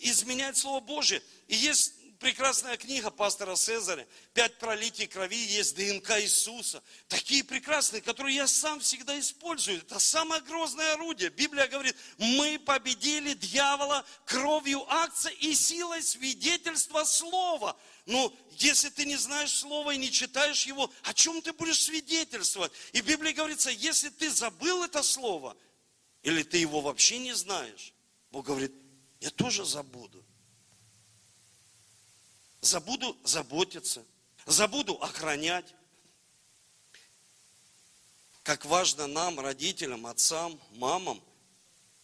изменяет 0.00 0.58
Слово 0.58 0.80
Божье. 0.80 1.22
И 1.48 1.56
есть 1.56 1.94
прекрасная 2.18 2.76
книга 2.76 3.10
пастора 3.10 3.56
Цезаря. 3.56 4.06
Пять 4.34 4.58
пролитий 4.58 5.06
крови 5.06 5.36
есть 5.36 5.76
ДНК 5.76 6.20
Иисуса. 6.20 6.82
Такие 7.08 7.44
прекрасные, 7.44 8.02
которые 8.02 8.36
я 8.36 8.46
сам 8.46 8.80
всегда 8.80 9.18
использую. 9.18 9.78
Это 9.78 9.98
самое 9.98 10.42
грозное 10.42 10.94
орудие. 10.94 11.30
Библия 11.30 11.66
говорит, 11.68 11.96
мы 12.18 12.58
победили 12.58 13.34
дьявола 13.34 14.04
кровью 14.24 14.84
акция 14.92 15.32
и 15.32 15.54
силой 15.54 16.02
свидетельства 16.02 17.04
слова. 17.04 17.76
Но 18.04 18.32
если 18.52 18.88
ты 18.88 19.04
не 19.04 19.16
знаешь 19.16 19.52
слова 19.52 19.92
и 19.92 19.98
не 19.98 20.10
читаешь 20.10 20.66
его, 20.66 20.90
о 21.04 21.14
чем 21.14 21.40
ты 21.42 21.52
будешь 21.52 21.82
свидетельствовать? 21.82 22.72
И 22.92 23.00
в 23.00 23.06
Библии 23.06 23.32
говорится, 23.32 23.70
если 23.70 24.08
ты 24.08 24.30
забыл 24.30 24.82
это 24.82 25.02
слово, 25.02 25.56
или 26.22 26.42
ты 26.42 26.58
его 26.58 26.80
вообще 26.80 27.18
не 27.18 27.34
знаешь, 27.34 27.94
Бог 28.30 28.46
говорит, 28.46 28.72
я 29.20 29.30
тоже 29.30 29.64
забуду 29.64 30.25
забуду 32.66 33.16
заботиться, 33.24 34.04
забуду 34.44 34.94
охранять. 35.00 35.74
Как 38.42 38.64
важно 38.64 39.06
нам, 39.06 39.40
родителям, 39.40 40.06
отцам, 40.06 40.60
мамам, 40.72 41.22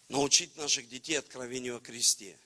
научить 0.08 0.56
наших 0.56 0.88
детей 0.88 1.18
откровению 1.18 1.76
о 1.76 1.80
кресте. 1.80 2.38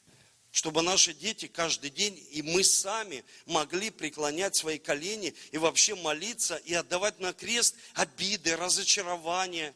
Чтобы 0.50 0.82
наши 0.82 1.12
дети 1.12 1.46
каждый 1.46 1.90
день 1.90 2.18
и 2.30 2.42
мы 2.42 2.64
сами 2.64 3.24
могли 3.44 3.90
преклонять 3.90 4.56
свои 4.56 4.78
колени 4.78 5.34
и 5.52 5.58
вообще 5.58 5.94
молиться 5.94 6.56
и 6.56 6.72
отдавать 6.72 7.20
на 7.20 7.32
крест 7.34 7.76
обиды, 7.94 8.56
разочарования. 8.56 9.74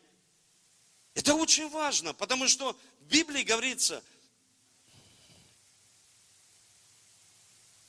Это 1.15 1.35
очень 1.35 1.69
важно, 1.69 2.15
потому 2.15 2.49
что 2.49 2.79
в 3.01 3.05
Библии 3.05 3.43
говорится– 3.43 4.03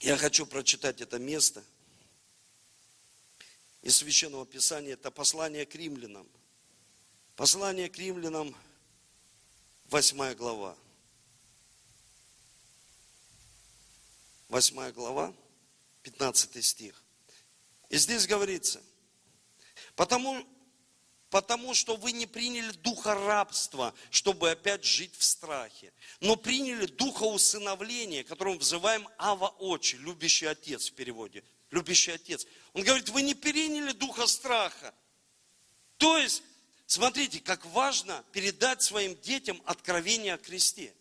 Я 0.02 0.18
хочу 0.18 0.48
прочитать 0.48 1.00
это 1.00 1.20
место 1.20 1.64
из 3.84 3.98
Священного 3.98 4.48
Писания. 4.48 4.94
Это 4.94 5.12
послание 5.12 5.68
к 5.68 5.76
римлянам. 5.76 6.28
Послание 7.36 7.88
к 7.88 7.98
римлянам, 8.00 8.56
8 9.90 10.34
глава. 10.34 10.76
8 14.50 14.92
глава, 14.92 15.36
15 16.02 16.66
стих. 16.66 17.04
И 17.90 17.98
здесь 17.98 18.26
говорится, 18.26 18.82
потому 19.96 20.44
потому 21.32 21.74
что 21.74 21.96
вы 21.96 22.12
не 22.12 22.28
приняли 22.28 22.72
духа 22.74 23.16
рабства, 23.16 23.96
чтобы 24.12 24.52
опять 24.52 24.84
жить 24.84 25.16
в 25.18 25.24
страхе, 25.24 25.94
но 26.20 26.36
приняли 26.36 26.86
духа 26.86 27.24
усыновления, 27.24 28.24
которым 28.24 28.60
взываем 28.60 29.08
Ава 29.18 29.48
Очи, 29.58 29.96
любящий 29.96 30.46
отец 30.46 30.90
в 30.90 30.94
переводе, 30.94 31.44
любящий 31.72 32.12
отец. 32.12 32.46
Он 32.74 32.84
говорит, 32.84 33.08
вы 33.10 33.22
не 33.22 33.34
приняли 33.34 33.94
духа 33.94 34.28
страха. 34.28 34.94
То 35.98 36.18
есть, 36.18 36.44
смотрите, 36.86 37.40
как 37.40 37.66
важно 37.68 38.24
передать 38.34 38.82
своим 38.82 39.20
детям 39.22 39.62
откровение 39.66 40.34
о 40.34 40.38
кресте. 40.38 40.94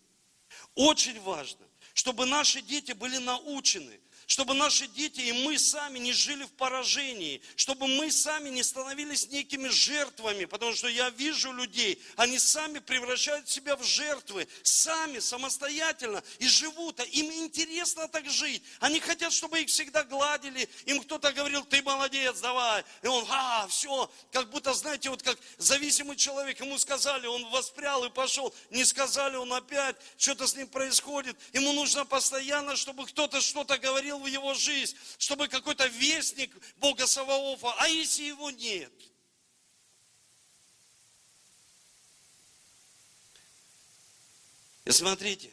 Очень 0.75 1.19
важно, 1.21 1.65
чтобы 1.93 2.25
наши 2.25 2.61
дети 2.61 2.93
были 2.93 3.17
научены– 3.17 3.99
чтобы 4.31 4.53
наши 4.53 4.87
дети 4.87 5.19
и 5.19 5.33
мы 5.33 5.59
сами 5.59 5.99
не 5.99 6.13
жили 6.13 6.45
в 6.45 6.51
поражении, 6.51 7.41
чтобы 7.57 7.85
мы 7.85 8.09
сами 8.13 8.47
не 8.47 8.63
становились 8.63 9.27
некими 9.27 9.67
жертвами, 9.67 10.45
потому 10.45 10.73
что 10.73 10.87
я 10.87 11.09
вижу 11.09 11.51
людей, 11.51 12.01
они 12.15 12.39
сами 12.39 12.79
превращают 12.79 13.49
себя 13.49 13.75
в 13.75 13.83
жертвы, 13.83 14.47
сами, 14.63 15.19
самостоятельно, 15.19 16.23
и 16.39 16.47
живут, 16.47 17.01
а 17.01 17.03
им 17.03 17.29
интересно 17.43 18.07
так 18.07 18.29
жить. 18.29 18.63
Они 18.79 19.01
хотят, 19.01 19.33
чтобы 19.33 19.59
их 19.59 19.67
всегда 19.67 20.05
гладили, 20.05 20.69
им 20.85 21.01
кто-то 21.01 21.33
говорил, 21.33 21.65
ты 21.65 21.83
молодец, 21.83 22.39
давай, 22.39 22.85
и 23.01 23.07
он, 23.07 23.25
а, 23.27 23.67
все, 23.67 24.09
как 24.31 24.49
будто, 24.49 24.73
знаете, 24.73 25.09
вот 25.09 25.21
как 25.23 25.37
зависимый 25.57 26.15
человек, 26.15 26.57
ему 26.61 26.77
сказали, 26.77 27.27
он 27.27 27.49
воспрял 27.49 28.05
и 28.05 28.09
пошел, 28.09 28.55
не 28.69 28.85
сказали, 28.85 29.35
он 29.35 29.51
опять, 29.51 29.97
что-то 30.17 30.47
с 30.47 30.55
ним 30.55 30.69
происходит, 30.69 31.35
ему 31.51 31.73
нужно 31.73 32.05
постоянно, 32.05 32.77
чтобы 32.77 33.05
кто-то 33.05 33.41
что-то 33.41 33.77
говорил 33.77 34.20
в 34.21 34.27
его 34.27 34.53
жизнь, 34.53 34.95
чтобы 35.17 35.47
какой-то 35.47 35.87
вестник 35.87 36.51
Бога 36.77 37.07
Саваофа, 37.07 37.73
а 37.77 37.87
если 37.87 38.23
его 38.23 38.51
нет? 38.51 38.91
И 44.85 44.91
смотрите, 44.91 45.51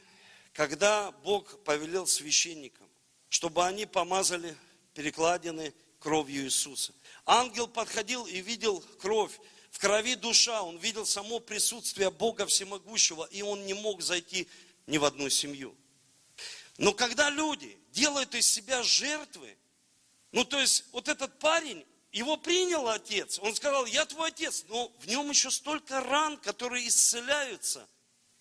когда 0.53 1.13
Бог 1.13 1.63
повелел 1.65 2.07
священникам, 2.07 2.89
чтобы 3.29 3.65
они 3.65 3.87
помазали 3.87 4.57
перекладины 4.95 5.75
кровью 6.01 6.45
Иисуса. 6.45 6.93
Ангел 7.27 7.69
подходил 7.69 8.27
и 8.27 8.41
видел 8.41 8.81
кровь, 9.01 9.39
в 9.71 9.79
крови 9.79 10.15
душа, 10.15 10.63
он 10.63 10.79
видел 10.79 11.07
само 11.07 11.41
присутствие 11.41 12.11
Бога 12.11 12.47
Всемогущего, 12.47 13.29
и 13.31 13.43
он 13.43 13.67
не 13.67 13.75
мог 13.75 14.03
зайти 14.03 14.49
ни 14.87 14.99
в 14.99 15.05
одну 15.05 15.29
семью. 15.29 15.77
Но 16.79 16.93
когда 16.93 17.29
люди 17.29 17.77
делают 17.91 18.35
из 18.35 18.49
себя 18.49 18.83
жертвы, 18.83 19.57
ну 20.31 20.45
то 20.45 20.59
есть 20.59 20.85
вот 20.93 21.09
этот 21.09 21.39
парень, 21.41 21.85
его 22.13 22.37
принял 22.37 22.89
отец, 22.89 23.39
он 23.41 23.55
сказал, 23.55 23.85
я 23.87 24.07
твой 24.07 24.29
отец, 24.29 24.65
но 24.69 24.89
в 25.01 25.07
нем 25.07 25.29
еще 25.29 25.51
столько 25.51 26.01
ран, 26.01 26.37
которые 26.39 26.87
исцеляются, 26.89 27.87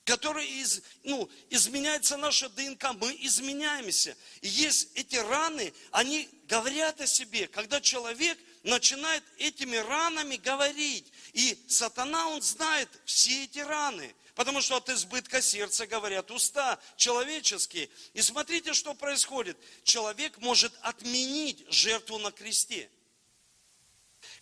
которые 0.04 0.48
из, 0.48 0.84
ну, 1.04 1.30
изменяется 1.50 2.16
наша 2.16 2.48
ДНК, 2.50 2.94
мы 2.94 3.14
изменяемся. 3.20 4.16
И 4.42 4.48
есть 4.48 4.90
эти 4.96 5.16
раны, 5.16 5.74
они 5.92 6.30
говорят 6.48 7.02
о 7.02 7.08
себе, 7.08 7.48
когда 7.48 7.82
человек 7.82 8.38
начинает 8.64 9.24
этими 9.38 9.76
ранами 9.78 10.38
говорить. 10.38 11.12
И 11.38 11.56
сатана, 11.68 12.30
он 12.30 12.42
знает 12.42 12.90
все 13.06 13.44
эти 13.44 13.60
раны. 13.60 14.16
Потому 14.34 14.60
что 14.60 14.78
от 14.78 14.90
избытка 14.90 15.40
сердца 15.40 15.86
говорят 15.86 16.32
уста 16.32 16.80
человеческие. 16.96 17.92
И 18.16 18.24
смотрите, 18.24 18.74
что 18.74 18.96
происходит. 18.96 19.56
Человек 19.84 20.40
может 20.40 20.74
отменить 20.82 21.64
жертву 21.70 22.18
на 22.18 22.32
кресте. 22.32 22.90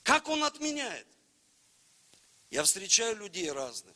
Как 0.03 0.29
он 0.29 0.45
отменяет? 0.45 1.05
Я 2.49 2.63
встречаю 2.63 3.17
людей 3.17 3.51
разных. 3.51 3.95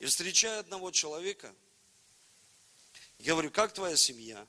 И 0.00 0.06
встречаю 0.06 0.58
одного 0.58 0.90
человека. 0.90 1.54
И 3.18 3.22
говорю, 3.22 3.52
как 3.52 3.72
твоя 3.74 3.96
семья? 3.96 4.44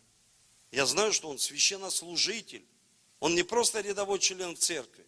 Я 0.72 0.88
знаю, 0.88 1.14
что 1.14 1.30
он 1.30 1.38
священнослужитель. 1.38 2.66
Он 3.20 3.36
не 3.36 3.44
просто 3.44 3.82
рядовой 3.82 4.18
член 4.18 4.58
церкви. 4.58 5.06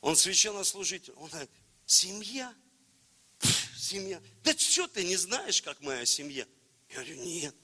Он 0.00 0.14
священнослужитель. 0.14 1.14
Он 1.14 1.28
говорит, 1.28 1.50
семья? 1.92 2.54
семья. 3.76 4.20
Да 4.42 4.56
что 4.56 4.86
ты 4.88 5.04
не 5.04 5.16
знаешь, 5.16 5.60
как 5.60 5.80
моя 5.80 6.04
семья? 6.06 6.46
Я 6.88 6.94
говорю, 6.94 7.16
нет. 7.22 7.54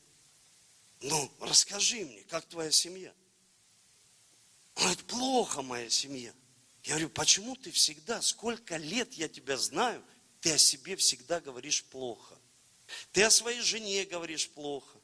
Ну, 1.01 1.33
расскажи 1.41 2.05
мне, 2.05 2.23
как 2.25 2.45
твоя 2.47 2.71
семья? 2.71 3.15
Он 4.75 4.83
говорит, 4.83 5.05
плохо 5.05 5.63
моя 5.63 5.89
семья. 5.89 6.35
Я 6.85 6.91
говорю, 6.91 7.11
почему 7.11 7.57
ты 7.57 7.71
всегда, 7.71 8.21
сколько 8.23 8.77
лет 8.77 9.13
я 9.15 9.29
тебя 9.29 9.57
знаю, 9.57 10.05
ты 10.41 10.53
о 10.53 10.59
себе 10.59 10.97
всегда 10.97 11.41
говоришь 11.41 11.85
плохо. 11.85 12.37
Ты 13.13 13.23
о 13.23 13.31
своей 13.31 13.61
жене 13.61 14.05
говоришь 14.05 14.51
плохо. 14.51 14.99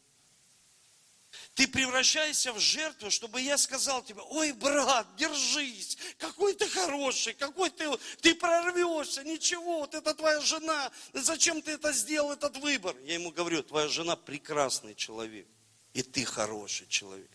Ты 1.55 1.69
превращаешься 1.69 2.53
в 2.53 2.59
жертву, 2.59 3.11
чтобы 3.11 3.41
я 3.41 3.57
сказал 3.59 4.03
тебе, 4.03 4.21
ой, 4.23 4.53
брат, 4.53 5.07
держись, 5.17 5.97
какой 6.19 6.55
ты 6.55 6.69
хороший, 6.69 7.35
какой 7.35 7.71
ты, 7.71 7.89
ты 8.21 8.35
прорвешься, 8.35 9.23
ничего, 9.25 9.81
вот 9.81 9.95
это 9.95 10.15
твоя 10.15 10.41
жена, 10.41 10.91
зачем 11.13 11.63
ты 11.63 11.73
это 11.73 11.93
сделал, 11.93 12.33
этот 12.33 12.57
выбор? 12.57 12.97
Я 13.05 13.15
ему 13.15 13.31
говорю, 13.31 13.63
твоя 13.63 13.89
жена 13.89 14.17
прекрасный 14.17 14.95
человек, 14.95 15.47
и 15.93 16.03
ты 16.03 16.25
хороший 16.25 16.87
человек. 16.89 17.31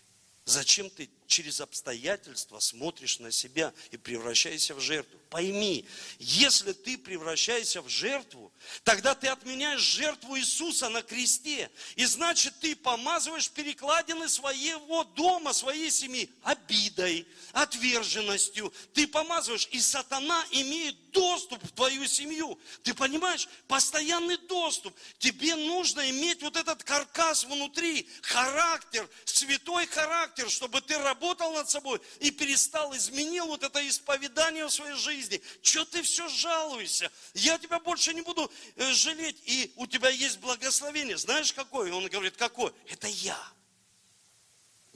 Зачем 0.45 0.89
ты 0.89 1.09
через 1.29 1.61
обстоятельства 1.61 2.59
смотришь 2.59 3.19
на 3.19 3.31
себя 3.31 3.71
и 3.91 3.97
превращаешься 3.97 4.73
в 4.73 4.81
жертву? 4.81 5.17
Пойми, 5.29 5.85
если 6.17 6.73
ты 6.73 6.97
превращаешься 6.97 7.83
в 7.83 7.87
жертву, 7.87 8.51
тогда 8.83 9.13
ты 9.13 9.27
отменяешь 9.27 9.79
жертву 9.79 10.37
Иисуса 10.39 10.89
на 10.89 11.03
кресте. 11.03 11.69
И 11.95 12.05
значит, 12.05 12.55
ты 12.59 12.75
помазываешь 12.75 13.49
перекладины 13.51 14.27
своего 14.27 15.03
дома, 15.03 15.53
своей 15.53 15.91
семьи 15.91 16.31
обидой, 16.41 17.27
отверженностью. 17.53 18.73
Ты 18.93 19.07
помазываешь, 19.07 19.69
и 19.71 19.79
сатана 19.79 20.43
имеет 20.49 21.11
доступ 21.11 21.63
в 21.63 21.71
твою 21.73 22.07
семью. 22.07 22.59
Ты 22.81 22.95
понимаешь? 22.95 23.47
Постоянный 23.67 24.37
доступ. 24.37 24.97
Тебе 25.19 25.55
нужно 25.55 26.09
иметь 26.09 26.41
вот 26.41 26.55
этот 26.55 26.83
каркас 26.83 27.43
внутри, 27.43 28.09
характер, 28.23 29.07
святой 29.25 29.85
характер, 29.85 30.49
чтобы 30.49 30.81
ты 30.81 30.97
работал 30.97 31.18
над 31.53 31.69
собой 31.69 32.01
и 32.19 32.31
перестал, 32.31 32.95
изменил 32.95 33.47
вот 33.47 33.63
это 33.63 33.87
исповедание 33.87 34.65
в 34.65 34.71
своей 34.71 34.95
жизни. 34.95 35.41
Что 35.61 35.85
ты 35.85 36.01
все 36.01 36.27
жалуешься? 36.29 37.11
Я 37.33 37.57
тебя 37.57 37.79
больше 37.79 38.13
не 38.13 38.21
буду 38.21 38.51
э, 38.75 38.91
жалеть. 38.91 39.37
И 39.45 39.71
у 39.75 39.87
тебя 39.87 40.09
есть 40.09 40.39
благословение. 40.39 41.17
Знаешь 41.17 41.53
какое? 41.53 41.93
Он 41.93 42.07
говорит, 42.07 42.35
какое? 42.37 42.73
Это 42.87 43.07
я 43.07 43.39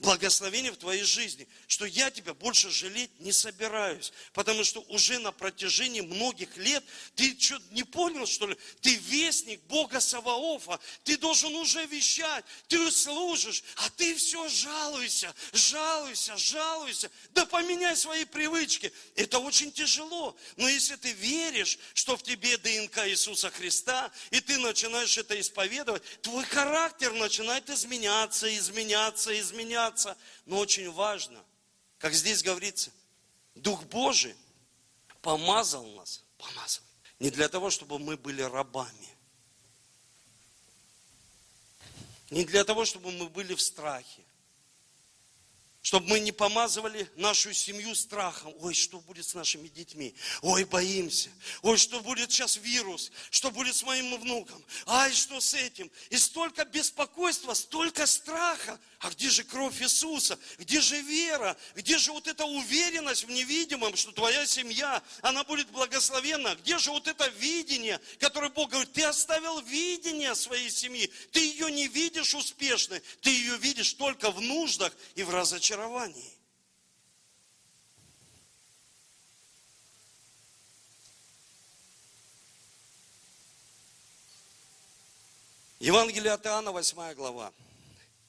благословение 0.04 0.70
в 0.70 0.76
твоей 0.76 1.02
жизни, 1.02 1.48
что 1.66 1.86
я 1.86 2.10
тебя 2.10 2.34
больше 2.34 2.70
жалеть 2.70 3.10
не 3.20 3.32
собираюсь, 3.32 4.12
потому 4.34 4.62
что 4.62 4.80
уже 4.88 5.18
на 5.18 5.32
протяжении 5.32 6.02
многих 6.02 6.56
лет 6.58 6.84
ты 7.16 7.34
что, 7.40 7.58
не 7.70 7.84
понял, 7.84 8.26
что 8.26 8.46
ли? 8.46 8.56
Ты 8.82 8.94
вестник 8.96 9.60
Бога 9.62 10.00
Саваофа, 10.00 10.78
ты 11.04 11.16
должен 11.16 11.54
уже 11.54 11.86
вещать, 11.86 12.44
ты 12.68 12.90
служишь, 12.90 13.64
а 13.76 13.88
ты 13.90 14.14
все 14.14 14.46
жалуешься, 14.48 15.34
жалуешься, 15.52 16.36
жалуешься, 16.36 17.10
да 17.30 17.46
поменяй 17.46 17.96
свои 17.96 18.26
привычки. 18.26 18.92
Это 19.16 19.38
очень 19.38 19.72
тяжело, 19.72 20.36
но 20.56 20.68
если 20.68 20.96
ты 20.96 21.12
веришь, 21.12 21.78
что 21.94 22.16
в 22.16 22.22
тебе 22.22 22.58
ДНК 22.58 23.08
Иисуса 23.08 23.50
Христа, 23.50 24.12
и 24.30 24.40
ты 24.40 24.58
начинаешь 24.58 25.16
это 25.16 25.40
исповедовать, 25.40 26.02
твой 26.20 26.44
характер 26.44 27.12
начинает 27.14 27.70
изменяться, 27.70 28.54
изменяться, 28.54 29.38
изменяться 29.40 29.93
меняться, 29.94 30.16
но 30.46 30.58
очень 30.58 30.90
важно, 30.90 31.42
как 31.98 32.12
здесь 32.12 32.42
говорится, 32.42 32.90
Дух 33.54 33.84
Божий 33.84 34.34
помазал 35.22 35.86
нас, 35.92 36.22
помазал, 36.38 36.82
не 37.18 37.30
для 37.30 37.48
того, 37.48 37.70
чтобы 37.70 37.98
мы 37.98 38.16
были 38.16 38.42
рабами, 38.42 39.08
не 42.30 42.44
для 42.44 42.64
того, 42.64 42.84
чтобы 42.84 43.12
мы 43.12 43.28
были 43.28 43.54
в 43.54 43.62
страхе, 43.62 44.22
чтобы 45.84 46.08
мы 46.08 46.20
не 46.20 46.32
помазывали 46.32 47.10
нашу 47.14 47.52
семью 47.52 47.94
страхом. 47.94 48.54
Ой, 48.60 48.72
что 48.72 49.00
будет 49.00 49.26
с 49.26 49.34
нашими 49.34 49.68
детьми? 49.68 50.14
Ой, 50.40 50.64
боимся. 50.64 51.28
Ой, 51.60 51.76
что 51.76 52.00
будет 52.00 52.32
сейчас 52.32 52.56
вирус? 52.56 53.12
Что 53.30 53.50
будет 53.50 53.76
с 53.76 53.82
моим 53.82 54.18
внуком? 54.18 54.64
Ай, 54.86 55.12
что 55.12 55.42
с 55.42 55.52
этим? 55.52 55.90
И 56.08 56.16
столько 56.16 56.64
беспокойства, 56.64 57.52
столько 57.52 58.06
страха. 58.06 58.80
А 59.00 59.10
где 59.10 59.28
же 59.28 59.44
кровь 59.44 59.82
Иисуса? 59.82 60.38
Где 60.56 60.80
же 60.80 60.98
вера? 61.02 61.54
Где 61.74 61.98
же 61.98 62.12
вот 62.12 62.26
эта 62.26 62.46
уверенность 62.46 63.24
в 63.24 63.30
невидимом, 63.30 63.94
что 63.94 64.12
твоя 64.12 64.46
семья, 64.46 65.02
она 65.20 65.44
будет 65.44 65.68
благословенна? 65.68 66.54
Где 66.62 66.78
же 66.78 66.92
вот 66.92 67.06
это 67.06 67.28
видение, 67.28 68.00
которое 68.20 68.48
Бог 68.48 68.70
говорит, 68.70 68.94
ты 68.94 69.04
оставил 69.04 69.60
видение 69.60 70.34
своей 70.34 70.70
семьи, 70.70 71.12
ты 71.32 71.40
ее 71.40 71.70
не 71.70 71.88
видишь 71.88 72.34
успешной, 72.34 73.02
ты 73.20 73.28
ее 73.28 73.58
видишь 73.58 73.92
только 73.92 74.30
в 74.30 74.40
нуждах 74.40 74.94
и 75.16 75.22
в 75.22 75.28
разочаровании. 75.28 75.73
Евангелие 85.80 86.32
от 86.32 86.46
Иоанна, 86.46 86.72
8 86.72 87.14
глава. 87.14 87.52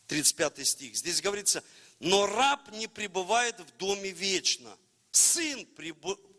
35 0.07 0.67
стих. 0.67 0.95
Здесь 0.95 1.21
говорится, 1.21 1.63
но 1.99 2.25
раб 2.25 2.71
не 2.73 2.87
пребывает 2.87 3.59
в 3.59 3.77
доме 3.77 4.11
вечно. 4.11 4.77
Сын 5.11 5.65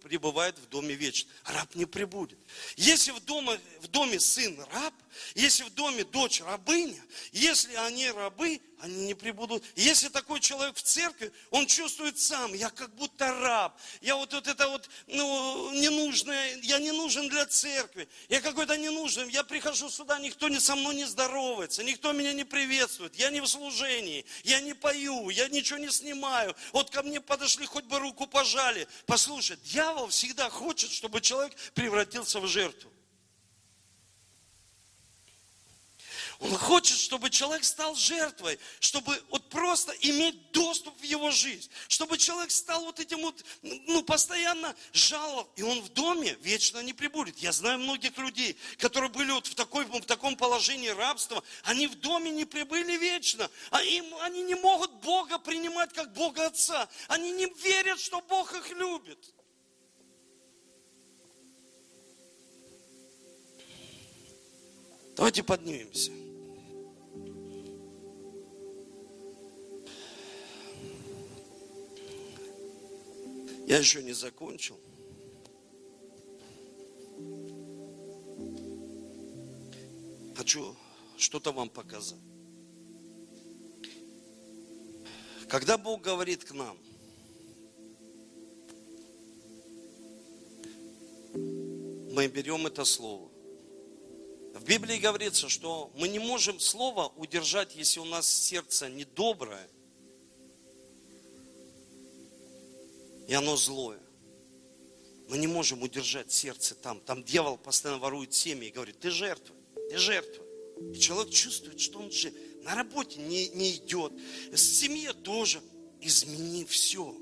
пребывает 0.07 0.57
в 0.59 0.68
доме 0.68 0.94
вечно. 0.94 1.28
Раб 1.44 1.74
не 1.74 1.84
прибудет. 1.84 2.38
Если 2.76 3.11
в 3.11 3.20
доме, 3.24 3.61
в 3.80 3.88
доме 3.88 4.20
сын 4.20 4.57
раб, 4.72 4.94
если 5.34 5.64
в 5.64 5.74
доме 5.74 6.04
дочь 6.04 6.40
рабыня, 6.40 7.02
если 7.32 7.74
они 7.74 8.09
рабы, 8.11 8.61
они 8.80 9.07
не 9.07 9.14
прибудут. 9.14 9.64
Если 9.74 10.09
такой 10.09 10.40
человек 10.40 10.76
в 10.76 10.82
церкви, 10.82 11.32
он 11.50 11.66
чувствует 11.66 12.18
сам, 12.18 12.52
я 12.52 12.68
как 12.70 12.94
будто 12.94 13.32
раб, 13.40 13.78
я 14.02 14.16
вот, 14.16 14.32
вот 14.32 14.46
это 14.46 14.68
вот 14.68 14.88
ну, 15.07 15.72
ненужное, 15.72 16.57
я 16.62 16.78
не 16.78 16.92
нужен 16.92 17.28
для 17.28 17.46
церкви, 17.46 18.07
я 18.28 18.40
какой-то 18.40 18.76
ненужный, 18.76 19.30
я 19.30 19.44
прихожу 19.44 19.88
сюда, 19.88 20.18
никто 20.18 20.48
не 20.48 20.61
со 20.61 20.76
мной 20.76 20.94
не 20.94 21.04
здоровается, 21.04 21.82
никто 21.82 22.12
меня 22.12 22.32
не 22.32 22.44
приветствует, 22.44 23.16
я 23.16 23.30
не 23.30 23.40
в 23.40 23.46
служении, 23.46 24.26
я 24.44 24.61
не 24.61 24.74
пою, 24.74 25.30
я 25.30 25.48
ничего 25.48 25.78
не 25.78 25.90
снимаю, 25.90 26.54
вот 26.72 26.90
ко 26.90 27.02
мне 27.02 27.20
подошли, 27.20 27.64
хоть 27.66 27.84
бы 27.84 27.98
руку 27.98 28.26
пожали. 28.26 28.86
Послушай, 29.07 29.57
дьявол 29.64 29.95
всегда 30.09 30.51
хочет, 30.51 30.90
чтобы 30.90 31.20
человек 31.20 31.55
превратился 31.74 32.40
в 32.40 32.47
жертву. 32.47 32.90
Он 36.38 36.55
хочет, 36.57 36.99
чтобы 36.99 37.30
человек 37.30 37.64
стал 37.64 37.94
жертвой, 37.94 38.59
чтобы 38.80 39.22
вот 39.30 39.49
просто 39.49 39.92
иметь 40.01 40.51
доступ 40.51 40.99
в 41.01 41.03
его 41.03 41.30
жизнь, 41.30 41.70
чтобы 41.88 42.18
человек 42.18 42.51
стал 42.51 42.84
вот 42.84 43.01
этим 43.01 43.20
вот, 43.22 43.42
ну, 43.62 44.03
постоянно 44.03 44.74
жалоб, 44.92 45.51
и 45.57 45.62
он 45.62 45.80
в 45.80 45.88
доме 45.90 46.36
вечно 46.42 46.80
не 46.80 46.92
прибудет. 46.92 47.38
Я 47.38 47.53
знаю 47.53 47.78
многих 47.78 48.18
людей, 48.18 48.57
которые 48.76 49.11
были 49.11 49.30
вот 49.30 49.47
в, 49.47 49.55
такой, 49.55 49.86
в 49.86 50.01
таком 50.03 50.36
положении 50.36 50.88
рабства, 50.88 51.42
они 51.64 51.86
в 51.86 51.94
доме 51.94 52.30
не 52.30 52.44
прибыли 52.44 52.97
вечно, 52.99 53.51
а 53.70 53.82
им, 53.82 54.14
они 54.16 54.42
не 54.42 54.57
могут 54.57 54.92
Бога 54.97 55.38
принимать 55.38 55.92
как 55.94 56.12
Бога 56.12 56.47
Отца, 56.47 56.86
они 57.09 57.30
не 57.30 57.47
верят, 57.62 57.99
что 57.99 58.20
Бог 58.20 58.55
их 58.55 58.70
любит. 58.70 59.36
Давайте 65.17 65.43
поднимемся. 65.43 66.12
Я 73.67 73.79
еще 73.79 74.03
не 74.03 74.12
закончил. 74.12 74.79
Хочу 80.37 80.77
что-то 81.17 81.51
вам 81.51 81.71
показать. 81.71 82.21
Когда 85.49 85.79
Бог 85.79 86.03
говорит 86.03 86.45
к 86.45 86.53
нам, 86.53 86.77
мы 91.35 92.29
берем 92.29 92.67
это 92.67 92.85
слово. 92.85 93.36
В 94.59 94.64
Библии 94.64 94.96
говорится, 94.96 95.48
что 95.50 95.92
мы 95.96 96.09
не 96.09 96.18
можем 96.18 96.59
слово 96.61 97.12
удержать, 97.16 97.76
если 97.76 98.00
у 98.00 98.07
нас 98.07 98.26
сердце 98.26 98.88
недоброе, 98.88 99.68
и 103.28 103.34
оно 103.34 103.57
злое. 103.57 104.00
Мы 105.28 105.38
не 105.38 105.46
можем 105.46 105.82
удержать 105.82 106.32
сердце 106.32 106.74
там. 106.74 107.00
Там 107.00 107.22
дьявол 107.22 107.59
постоянно 107.59 108.00
ворует 108.00 108.32
семьи 108.32 108.68
и 108.68 108.72
говорит, 108.72 108.98
ты 108.98 109.11
жертва, 109.11 109.54
ты 109.90 109.98
жертва. 109.98 110.44
И 110.94 110.98
человек 110.98 111.32
чувствует, 111.32 111.80
что 111.80 111.98
он 111.98 112.11
же 112.11 112.32
на 112.62 112.74
работе 112.74 113.18
не, 113.18 113.48
не 113.48 113.76
идет, 113.76 114.12
в 114.50 114.57
семье 114.57 115.12
тоже. 115.12 115.61
Измени 116.00 116.64
все. 116.64 117.14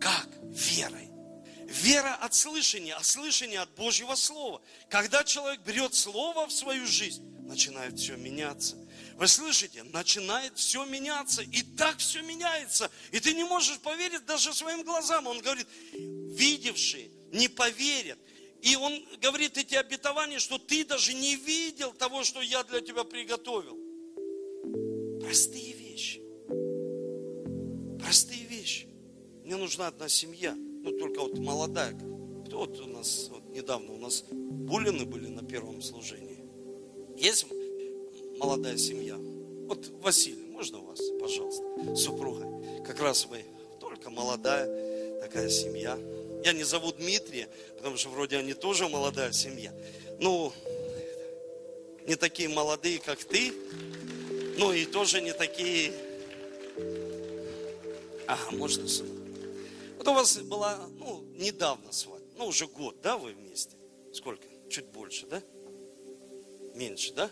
Как? 0.00 0.28
Верой. 0.42 1.08
Вера 1.68 2.14
от 2.16 2.34
слышания, 2.34 2.94
а 2.96 3.02
слышание 3.02 3.60
от 3.60 3.70
Божьего 3.74 4.14
Слова. 4.14 4.60
Когда 4.90 5.24
человек 5.24 5.60
берет 5.60 5.94
Слово 5.94 6.46
в 6.46 6.52
свою 6.52 6.86
жизнь, 6.86 7.22
начинает 7.46 7.98
все 7.98 8.16
меняться. 8.16 8.76
Вы 9.16 9.28
слышите? 9.28 9.82
Начинает 9.84 10.56
все 10.58 10.84
меняться. 10.84 11.42
И 11.42 11.62
так 11.76 11.98
все 11.98 12.22
меняется. 12.22 12.90
И 13.12 13.20
ты 13.20 13.34
не 13.34 13.44
можешь 13.44 13.78
поверить 13.78 14.24
даже 14.24 14.52
своим 14.52 14.82
глазам. 14.82 15.26
Он 15.26 15.40
говорит, 15.40 15.66
видевшие 15.92 17.10
не 17.32 17.48
поверят. 17.48 18.18
И 18.62 18.76
он 18.76 19.04
говорит 19.20 19.58
эти 19.58 19.74
обетования, 19.74 20.38
что 20.38 20.58
ты 20.58 20.84
даже 20.84 21.12
не 21.12 21.36
видел 21.36 21.92
того, 21.92 22.24
что 22.24 22.40
я 22.40 22.64
для 22.64 22.80
тебя 22.80 23.04
приготовил. 23.04 23.78
Простые 25.20 25.72
вещи. 25.72 26.22
Простые 28.00 28.44
вещи. 28.44 28.88
Мне 29.44 29.56
нужна 29.56 29.88
одна 29.88 30.08
семья. 30.08 30.56
Ну, 30.84 30.92
только 30.98 31.20
вот 31.20 31.38
молодая. 31.38 31.94
Кто 32.46 32.58
вот 32.58 32.78
у 32.78 32.86
нас, 32.86 33.28
вот 33.30 33.42
недавно 33.48 33.94
у 33.94 33.96
нас 33.96 34.22
Булины 34.30 35.06
были 35.06 35.28
на 35.28 35.42
первом 35.42 35.80
служении. 35.80 36.44
Есть 37.16 37.46
молодая 38.38 38.76
семья. 38.76 39.16
Вот 39.66 39.88
Василий, 40.02 40.44
можно 40.50 40.80
вас, 40.80 41.00
пожалуйста, 41.18 41.64
супруга. 41.96 42.46
Как 42.84 43.00
раз 43.00 43.24
вы 43.24 43.46
только 43.80 44.10
молодая 44.10 45.20
такая 45.22 45.48
семья. 45.48 45.98
Я 46.44 46.52
не 46.52 46.64
зову 46.64 46.92
Дмитрия, 46.92 47.48
потому 47.78 47.96
что 47.96 48.10
вроде 48.10 48.36
они 48.36 48.52
тоже 48.52 48.86
молодая 48.86 49.32
семья. 49.32 49.72
Ну, 50.20 50.52
не 52.06 52.16
такие 52.16 52.50
молодые, 52.50 52.98
как 52.98 53.24
ты, 53.24 53.54
ну 54.58 54.70
и 54.74 54.84
тоже 54.84 55.22
не 55.22 55.32
такие... 55.32 55.94
Ага, 58.26 58.50
можно 58.52 58.86
сюда. 58.86 59.23
Вот 60.04 60.10
у 60.10 60.14
вас 60.16 60.36
была, 60.36 60.76
ну, 60.98 61.24
недавно 61.32 61.90
свадьба, 61.90 62.28
ну, 62.36 62.48
уже 62.48 62.66
год, 62.66 63.00
да, 63.00 63.16
вы 63.16 63.32
вместе? 63.32 63.74
Сколько? 64.12 64.44
Чуть 64.68 64.84
больше, 64.88 65.26
да? 65.26 65.40
Меньше, 66.74 67.14
да? 67.14 67.30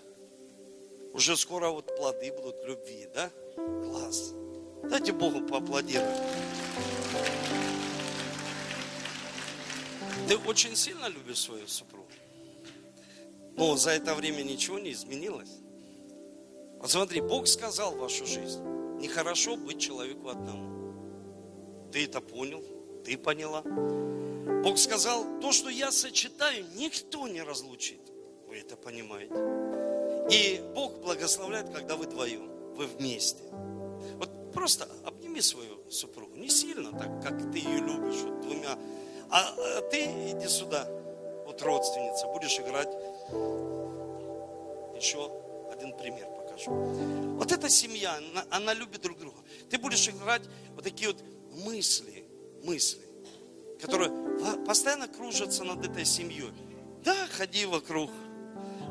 Уже 1.12 1.36
скоро 1.36 1.68
вот 1.68 1.94
плоды 1.94 2.32
будут 2.32 2.64
любви, 2.64 3.06
да? 3.14 3.30
Класс. 3.56 4.32
Дайте 4.84 5.12
Богу 5.12 5.46
поаплодировать. 5.46 6.16
Ты 10.26 10.38
очень 10.38 10.74
сильно 10.74 11.08
любишь 11.08 11.40
свою 11.40 11.68
супругу. 11.68 12.08
Но 13.54 13.76
за 13.76 13.90
это 13.90 14.14
время 14.14 14.44
ничего 14.44 14.78
не 14.78 14.92
изменилось. 14.92 15.58
Вот 16.78 16.90
смотри, 16.90 17.20
Бог 17.20 17.46
сказал 17.48 17.96
вашу 17.96 18.24
жизнь, 18.24 18.62
нехорошо 18.98 19.58
быть 19.58 19.78
человеку 19.78 20.30
одному. 20.30 20.71
Ты 21.92 22.04
это 22.06 22.22
понял, 22.22 22.64
ты 23.04 23.18
поняла. 23.18 23.62
Бог 24.62 24.78
сказал, 24.78 25.26
то, 25.40 25.52
что 25.52 25.68
я 25.68 25.92
сочетаю, 25.92 26.64
никто 26.74 27.28
не 27.28 27.42
разлучит. 27.42 28.00
Вы 28.48 28.58
это 28.58 28.76
понимаете. 28.76 29.34
И 30.30 30.62
Бог 30.74 31.00
благословляет, 31.00 31.68
когда 31.70 31.96
вы 31.96 32.06
вдвоем, 32.06 32.48
вы 32.76 32.86
вместе. 32.86 33.42
Вот 34.16 34.52
просто 34.54 34.88
обними 35.04 35.42
свою 35.42 35.78
супругу, 35.90 36.36
не 36.36 36.48
сильно 36.48 36.90
так, 36.92 37.22
как 37.22 37.52
ты 37.52 37.58
ее 37.58 37.80
любишь, 37.80 38.22
вот 38.22 38.40
двумя. 38.40 38.78
А, 39.28 39.54
а 39.56 39.80
ты 39.90 40.04
иди 40.30 40.48
сюда, 40.48 40.88
вот 41.44 41.60
родственница, 41.60 42.26
будешь 42.28 42.58
играть. 42.58 42.88
Еще 44.96 45.30
один 45.70 45.94
пример 45.98 46.26
покажу. 46.28 46.70
Вот 47.36 47.52
эта 47.52 47.68
семья, 47.68 48.14
она, 48.16 48.44
она 48.50 48.74
любит 48.74 49.02
друг 49.02 49.18
друга. 49.18 49.36
Ты 49.68 49.76
будешь 49.76 50.08
играть 50.08 50.42
вот 50.74 50.84
такие 50.84 51.10
вот 51.10 51.22
мысли, 51.52 52.24
мысли, 52.64 53.02
которые 53.80 54.10
постоянно 54.64 55.08
кружатся 55.08 55.64
над 55.64 55.84
этой 55.86 56.04
семьей. 56.04 56.52
Да, 57.04 57.16
ходи 57.32 57.66
вокруг, 57.66 58.10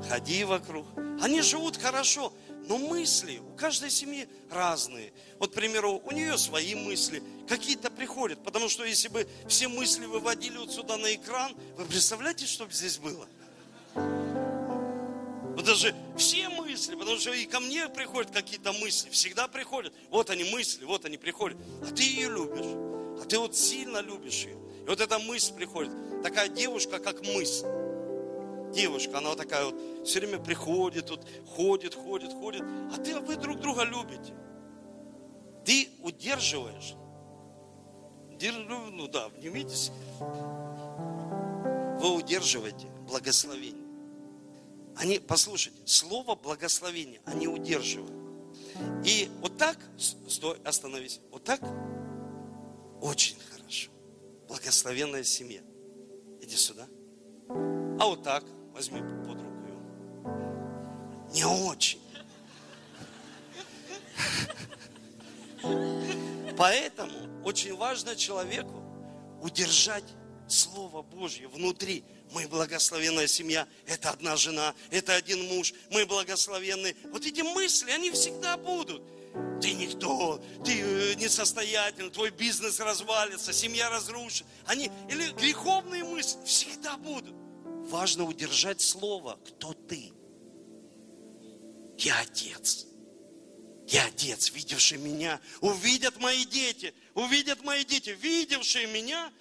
ходи 0.09 0.43
вокруг. 0.43 0.85
Они 1.21 1.41
живут 1.41 1.77
хорошо, 1.77 2.33
но 2.67 2.77
мысли 2.77 3.39
у 3.39 3.55
каждой 3.55 3.89
семьи 3.89 4.27
разные. 4.49 5.13
Вот, 5.39 5.51
к 5.51 5.53
примеру, 5.55 6.01
у 6.03 6.11
нее 6.11 6.37
свои 6.37 6.75
мысли, 6.75 7.23
какие-то 7.47 7.89
приходят. 7.89 8.43
Потому 8.43 8.69
что 8.69 8.83
если 8.83 9.07
бы 9.07 9.27
все 9.47 9.67
мысли 9.67 10.05
выводили 10.05 10.57
вот 10.57 10.71
сюда 10.71 10.97
на 10.97 11.13
экран, 11.13 11.55
вы 11.77 11.85
представляете, 11.85 12.45
что 12.45 12.65
бы 12.65 12.73
здесь 12.73 12.97
было? 12.97 13.27
Вот 15.55 15.65
даже 15.65 15.93
все 16.17 16.49
мысли, 16.49 16.95
потому 16.95 17.17
что 17.17 17.33
и 17.33 17.45
ко 17.45 17.59
мне 17.59 17.89
приходят 17.89 18.31
какие-то 18.31 18.71
мысли, 18.73 19.09
всегда 19.09 19.47
приходят. 19.47 19.93
Вот 20.09 20.29
они 20.29 20.45
мысли, 20.45 20.85
вот 20.85 21.05
они 21.05 21.17
приходят. 21.17 21.57
А 21.81 21.93
ты 21.93 22.03
ее 22.03 22.29
любишь, 22.29 23.21
а 23.21 23.25
ты 23.27 23.37
вот 23.37 23.55
сильно 23.55 24.01
любишь 24.01 24.45
ее. 24.45 24.57
И 24.85 24.87
вот 24.87 25.01
эта 25.01 25.19
мысль 25.19 25.53
приходит, 25.53 25.91
такая 26.23 26.47
девушка, 26.47 26.99
как 26.99 27.21
мысль 27.25 27.67
девушка, 28.71 29.17
она 29.17 29.29
вот 29.29 29.37
такая 29.37 29.65
вот 29.65 29.75
все 30.05 30.19
время 30.19 30.39
приходит, 30.39 31.09
вот 31.09 31.27
ходит, 31.47 31.93
ходит, 31.93 32.33
ходит, 32.33 32.63
а 32.93 32.97
ты, 32.97 33.19
вы 33.19 33.35
друг 33.35 33.59
друга 33.59 33.83
любите. 33.83 34.33
Ты 35.65 35.89
удерживаешь, 36.01 36.95
ну 38.39 39.07
да, 39.07 39.25
обнимитесь, 39.25 39.91
вы 41.99 42.15
удерживаете 42.15 42.87
благословение. 43.07 43.80
Они, 44.95 45.19
послушайте, 45.19 45.79
слово 45.85 46.35
благословение, 46.35 47.21
они 47.25 47.47
удерживают. 47.47 48.13
И 49.05 49.29
вот 49.41 49.57
так, 49.57 49.77
стой, 49.97 50.57
остановись, 50.63 51.19
вот 51.31 51.43
так, 51.43 51.61
очень 53.01 53.37
хорошо. 53.51 53.91
Благословенная 54.47 55.23
семья. 55.23 55.61
Иди 56.41 56.55
сюда. 56.55 56.87
А 57.49 58.05
вот 58.05 58.23
так, 58.23 58.43
возьми 58.73 58.99
под 58.99 59.41
руку 59.41 59.67
его. 59.67 61.31
Не 61.33 61.45
очень. 61.45 61.99
Поэтому 66.57 67.43
очень 67.43 67.75
важно 67.75 68.15
человеку 68.15 68.83
удержать 69.41 70.03
Слово 70.47 71.01
Божье 71.01 71.47
внутри. 71.47 72.03
Мы 72.31 72.47
благословенная 72.47 73.27
семья, 73.27 73.67
это 73.85 74.09
одна 74.09 74.37
жена, 74.37 74.73
это 74.89 75.13
один 75.15 75.45
муж, 75.47 75.73
мы 75.91 76.05
благословенные. 76.05 76.95
Вот 77.11 77.25
эти 77.25 77.41
мысли, 77.41 77.91
они 77.91 78.11
всегда 78.11 78.57
будут. 78.57 79.03
Ты 79.61 79.73
никто, 79.73 80.43
ты 80.65 80.81
э, 80.81 81.13
несостоятельный, 81.15 82.09
твой 82.09 82.31
бизнес 82.31 82.79
развалится, 82.79 83.53
семья 83.53 83.89
разрушится. 83.89 84.45
Они, 84.65 84.91
или 85.09 85.31
греховные 85.31 86.03
мысли 86.03 86.39
всегда 86.45 86.97
будут 86.97 87.35
важно 87.91 88.23
удержать 88.23 88.81
слово, 88.81 89.39
кто 89.45 89.73
ты. 89.73 90.11
Я 91.97 92.19
отец. 92.21 92.87
Я 93.87 94.05
отец, 94.05 94.51
видевший 94.51 94.97
меня. 94.97 95.39
Увидят 95.59 96.19
мои 96.19 96.45
дети, 96.45 96.93
увидят 97.13 97.61
мои 97.63 97.83
дети, 97.83 98.11
видевшие 98.21 98.87
меня, 98.87 99.31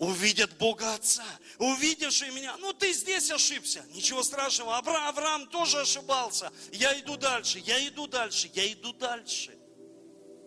увидят 0.00 0.56
Бога 0.56 0.94
Отца, 0.94 1.24
увидевшие 1.58 2.32
меня. 2.32 2.56
Ну, 2.56 2.72
ты 2.72 2.92
здесь 2.92 3.30
ошибся, 3.30 3.84
ничего 3.94 4.22
страшного. 4.22 4.78
Авраам, 4.78 5.08
Авраам 5.10 5.46
тоже 5.48 5.80
ошибался. 5.80 6.50
Я 6.72 6.98
иду 6.98 7.16
дальше, 7.16 7.58
я 7.58 7.86
иду 7.86 8.06
дальше, 8.06 8.50
я 8.54 8.72
иду 8.72 8.94
дальше. 8.94 9.56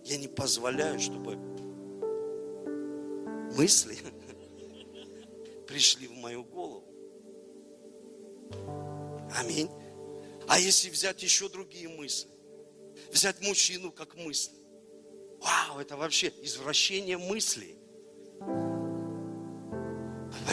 Я 0.04 0.18
не 0.18 0.28
позволяю, 0.28 1.00
чтобы 1.00 1.36
мысли 3.56 4.00
пришли 5.68 6.08
в 6.08 6.14
мою 6.14 6.44
голову. 6.44 6.88
Аминь. 9.38 9.70
А 10.48 10.60
если 10.60 10.90
взять 10.90 11.22
еще 11.22 11.48
другие 11.48 11.88
мысли? 11.90 12.30
Взять 13.12 13.40
мужчину 13.42 13.92
как 13.92 14.16
мысль. 14.16 14.52
Вау, 15.40 15.80
это 15.80 15.96
вообще 15.96 16.34
извращение 16.42 17.20
мыслей. 17.20 17.78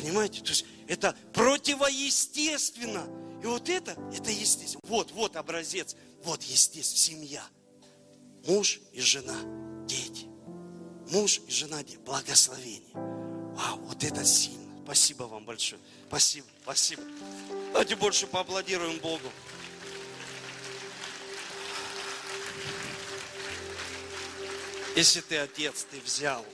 Понимаете? 0.01 0.41
То 0.41 0.51
есть 0.51 0.65
это 0.89 1.15
противоестественно. 1.33 3.07
И 3.43 3.47
вот 3.47 3.69
это, 3.69 3.93
это 4.15 4.31
естественно. 4.31 4.81
Вот, 4.85 5.11
вот 5.13 5.37
образец. 5.37 5.97
Вот 6.25 6.43
естественно, 6.43 6.99
семья. 6.99 7.45
Муж 8.47 8.81
и 8.93 9.01
жена, 9.01 9.37
дети. 9.87 10.27
Муж 11.11 11.41
и 11.47 11.51
жена, 11.51 11.83
дети. 11.83 11.99
Благословение. 11.99 12.95
Вау, 12.95 13.79
вот 13.81 14.03
это 14.03 14.25
сильно. 14.25 14.83
Спасибо 14.85 15.25
вам 15.25 15.45
большое. 15.45 15.81
Спасибо, 16.09 16.47
спасибо. 16.63 17.03
Давайте 17.73 17.97
больше 17.97 18.27
поаплодируем 18.27 18.99
Богу. 19.01 19.31
Если 24.97 25.21
ты 25.21 25.39
отец, 25.39 25.87
ты 25.91 26.01
взял. 26.01 26.45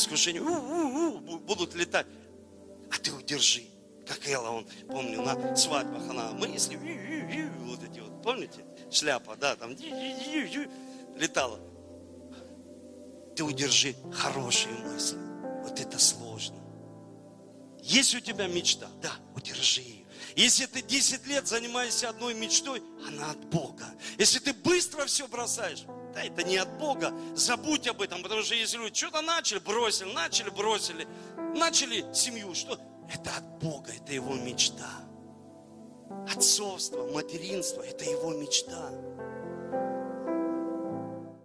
Искушения 0.00 0.40
у-у-у, 0.40 1.38
будут 1.40 1.74
летать. 1.74 2.06
А 2.90 2.98
ты 2.98 3.12
удержи. 3.12 3.64
Как 4.06 4.26
Элла, 4.26 4.50
он, 4.50 4.66
помню, 4.88 5.22
на 5.22 5.54
свадьбах 5.54 6.08
она 6.08 6.32
мысли, 6.32 6.76
вот 7.64 7.82
эти 7.84 8.00
вот, 8.00 8.22
помните? 8.22 8.64
Шляпа, 8.90 9.36
да, 9.36 9.54
там 9.56 9.76
летала. 11.16 11.60
Ты 13.36 13.44
удержи 13.44 13.94
хорошие 14.12 14.74
мысли. 14.74 15.18
Вот 15.62 15.78
это 15.78 15.98
сложно. 15.98 16.56
Есть 17.82 18.14
у 18.14 18.20
тебя 18.20 18.48
мечта? 18.48 18.88
Да, 19.00 19.12
удержи 19.36 19.82
ее. 19.82 20.06
Если 20.34 20.66
ты 20.66 20.82
10 20.82 21.26
лет 21.26 21.46
занимаешься 21.46 22.08
одной 22.08 22.34
мечтой, 22.34 22.82
она 23.06 23.30
от 23.30 23.44
Бога. 23.46 23.86
Если 24.18 24.38
ты 24.38 24.52
быстро 24.52 25.06
все 25.06 25.26
бросаешь, 25.28 25.84
да 26.20 26.26
это 26.26 26.42
не 26.42 26.56
от 26.56 26.78
Бога, 26.78 27.12
забудь 27.34 27.86
об 27.88 28.02
этом, 28.02 28.22
потому 28.22 28.42
что 28.42 28.54
если 28.54 28.76
люди 28.78 28.94
что-то 28.94 29.22
начали, 29.22 29.58
бросили, 29.58 30.12
начали, 30.12 30.50
бросили, 30.50 31.06
начали 31.56 32.04
семью, 32.12 32.54
что? 32.54 32.78
Это 33.12 33.36
от 33.36 33.44
Бога, 33.58 33.92
это 33.92 34.12
его 34.12 34.34
мечта. 34.34 34.90
Отцовство, 36.28 37.06
материнство, 37.12 37.82
это 37.82 38.04
его 38.04 38.32
мечта. 38.32 38.90